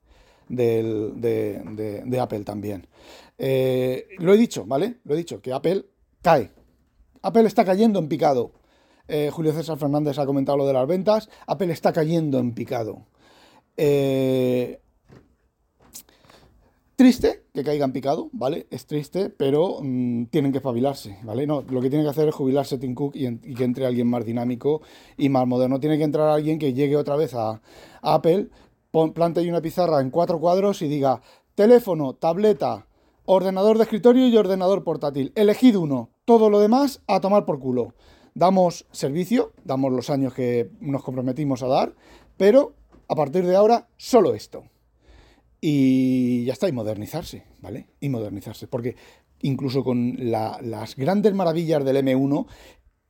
de, 0.48 2.20
Apple 2.20 2.44
también. 2.44 2.88
Eh, 3.38 4.08
lo 4.18 4.34
he 4.34 4.38
dicho, 4.38 4.66
¿vale? 4.66 4.98
Lo 5.04 5.14
he 5.14 5.18
dicho, 5.18 5.40
que 5.40 5.54
Apple 5.54 5.86
cae. 6.24 6.52
Apple 7.22 7.46
está 7.46 7.64
cayendo 7.66 8.00
en 8.00 8.08
picado. 8.08 8.54
Eh, 9.08 9.30
Julio 9.32 9.54
César 9.54 9.78
Fernández 9.78 10.18
ha 10.18 10.26
comentado 10.26 10.58
lo 10.58 10.66
de 10.66 10.74
las 10.74 10.88
ventas. 10.88 11.30
Apple 11.46 11.72
está 11.72 11.94
cayendo 11.94 12.40
en 12.40 12.54
picado. 12.56 13.06
Eh, 13.78 14.82
Triste 17.00 17.46
que 17.54 17.64
caigan 17.64 17.94
picado, 17.94 18.30
¿vale? 18.34 18.68
Es 18.72 18.86
triste, 18.86 19.30
pero 19.30 19.78
mm, 19.82 20.26
tienen 20.26 20.52
que 20.52 20.58
espabilarse, 20.58 21.18
¿vale? 21.24 21.48
No, 21.48 21.62
lo 21.62 21.80
que 21.80 21.90
tienen 21.90 22.06
que 22.06 22.10
hacer 22.10 22.28
es 22.28 22.36
jubilarse 22.36 22.78
Tim 22.78 22.94
Cook 22.94 23.16
y, 23.16 23.54
que 23.56 23.64
entre 23.64 23.86
alguien 23.86 24.10
más 24.10 24.26
dinámico 24.26 24.82
y 25.18 25.30
más 25.30 25.48
moderno. 25.48 25.80
Tiene 25.80 25.98
que 25.98 26.04
entrar 26.04 26.28
alguien 26.28 26.60
que 26.60 26.74
llegue 26.74 26.98
otra 26.98 27.16
vez 27.16 27.34
a, 27.36 27.62
Apple, 28.02 28.50
ahí 28.94 29.50
una 29.50 29.62
pizarra 29.62 30.02
en 30.02 30.10
cuatro 30.10 30.42
cuadros 30.42 30.82
y 30.82 30.90
diga 30.90 31.22
teléfono, 31.56 32.16
tableta, 32.16 32.86
ordenador 33.24 33.78
de 33.78 33.84
escritorio 33.84 34.28
y 34.28 34.36
ordenador 34.36 34.84
portátil. 34.84 35.32
Elegid 35.36 35.78
uno, 35.78 36.10
todo 36.26 36.50
lo 36.50 36.60
demás 36.60 37.02
a 37.08 37.22
tomar 37.22 37.46
por 37.46 37.60
culo. 37.60 37.94
Damos 38.34 38.88
servicio, 38.92 39.54
damos 39.64 39.94
los 39.94 40.10
años 40.10 40.34
que 40.34 40.70
nos 40.82 41.02
comprometimos 41.02 41.64
a 41.64 41.68
dar, 41.68 41.96
pero 42.36 42.74
a 43.08 43.16
partir 43.16 43.46
de 43.46 43.56
ahora 43.56 43.88
solo 43.96 44.34
esto. 44.34 44.66
Y 45.62 46.46
ya 46.46 46.54
está, 46.54 46.70
y 46.70 46.72
modernizarse, 46.72 47.44
¿vale? 47.62 47.88
Y 48.00 48.10
modernizarse, 48.10 48.68
porque 48.68 48.96
incluso 49.42 49.84
con 49.84 50.16
las 50.20 50.96
grandes 50.96 51.34
maravillas 51.34 51.84
del 51.84 51.98
M1, 51.98 52.48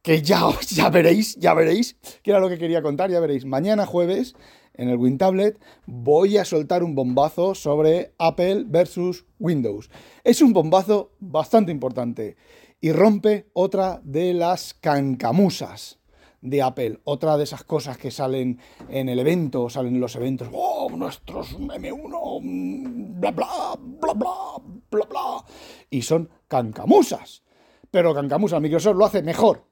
que 0.02 0.22
ya, 0.22 0.42
ya 0.70 0.90
veréis, 0.90 1.36
ya 1.36 1.54
veréis, 1.54 1.98
que 2.24 2.32
era 2.32 2.40
lo 2.40 2.50
que 2.50 2.58
quería 2.58 2.82
contar, 2.82 3.12
ya 3.12 3.20
veréis, 3.20 3.46
mañana 3.46 3.86
jueves 3.86 4.36
en 4.74 4.90
el 4.90 4.98
WinTablet 4.98 5.60
voy 5.86 6.38
a 6.38 6.46
soltar 6.46 6.84
un 6.84 6.96
bombazo 6.96 7.54
sobre 7.54 8.14
Apple 8.18 8.64
versus 8.68 9.26
Windows. 9.38 9.90
Es 10.24 10.42
un 10.42 10.54
bombazo 10.54 11.12
bastante 11.20 11.72
importante 11.72 12.38
y 12.80 12.94
rompe 12.94 13.50
otra 13.54 14.00
de 14.06 14.34
las 14.34 14.74
cancamusas 14.74 15.99
de 16.42 16.62
Apple. 16.62 17.00
Otra 17.04 17.38
de 17.38 17.44
esas 17.44 17.64
cosas 17.64 17.98
que 17.98 18.12
salen 18.12 18.60
en 18.90 19.10
el 19.10 19.20
evento, 19.20 19.70
salen 19.70 19.96
en 19.96 20.02
los 20.02 20.16
eventos, 20.16 20.50
¡oh, 20.52 20.90
nuestros 20.92 21.58
M1, 21.58 22.40
mm, 22.42 23.20
bla, 23.20 23.32
bla, 23.32 23.48
bla, 23.78 24.14
bla, 24.14 24.32
bla, 24.92 25.06
bla! 25.06 25.46
Y 25.90 26.02
son 26.02 26.30
cancamusas. 26.48 27.44
Pero 27.92 28.14
cancamusas, 28.14 28.62
Microsoft 28.62 28.96
lo 28.98 29.06
hace 29.06 29.24
mejor. 29.24 29.66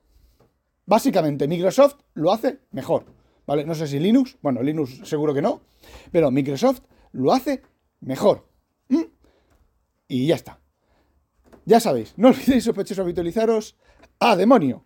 Básicamente, 0.86 1.48
Microsoft 1.48 1.98
lo 2.14 2.32
hace 2.32 2.60
mejor. 2.72 3.06
¿Vale? 3.46 3.66
No 3.66 3.76
sé 3.76 3.88
si 3.88 4.00
Linux, 4.00 4.38
bueno, 4.42 4.62
Linux 4.62 5.02
seguro 5.04 5.34
que 5.34 5.42
no, 5.42 5.62
pero 6.12 6.32
Microsoft 6.32 6.82
lo 7.12 7.32
hace 7.32 7.62
mejor. 8.02 8.48
¿Mm? 8.90 9.04
y 10.08 10.28
ya 10.28 10.36
está. 10.36 10.60
Ya 11.66 11.80
sabéis, 11.80 12.14
no 12.18 12.30
olvidéis 12.30 12.64
sospechosos 12.64 13.04
habitualizaros. 13.04 13.76
¡A 14.20 14.36
demonio! 14.36 14.86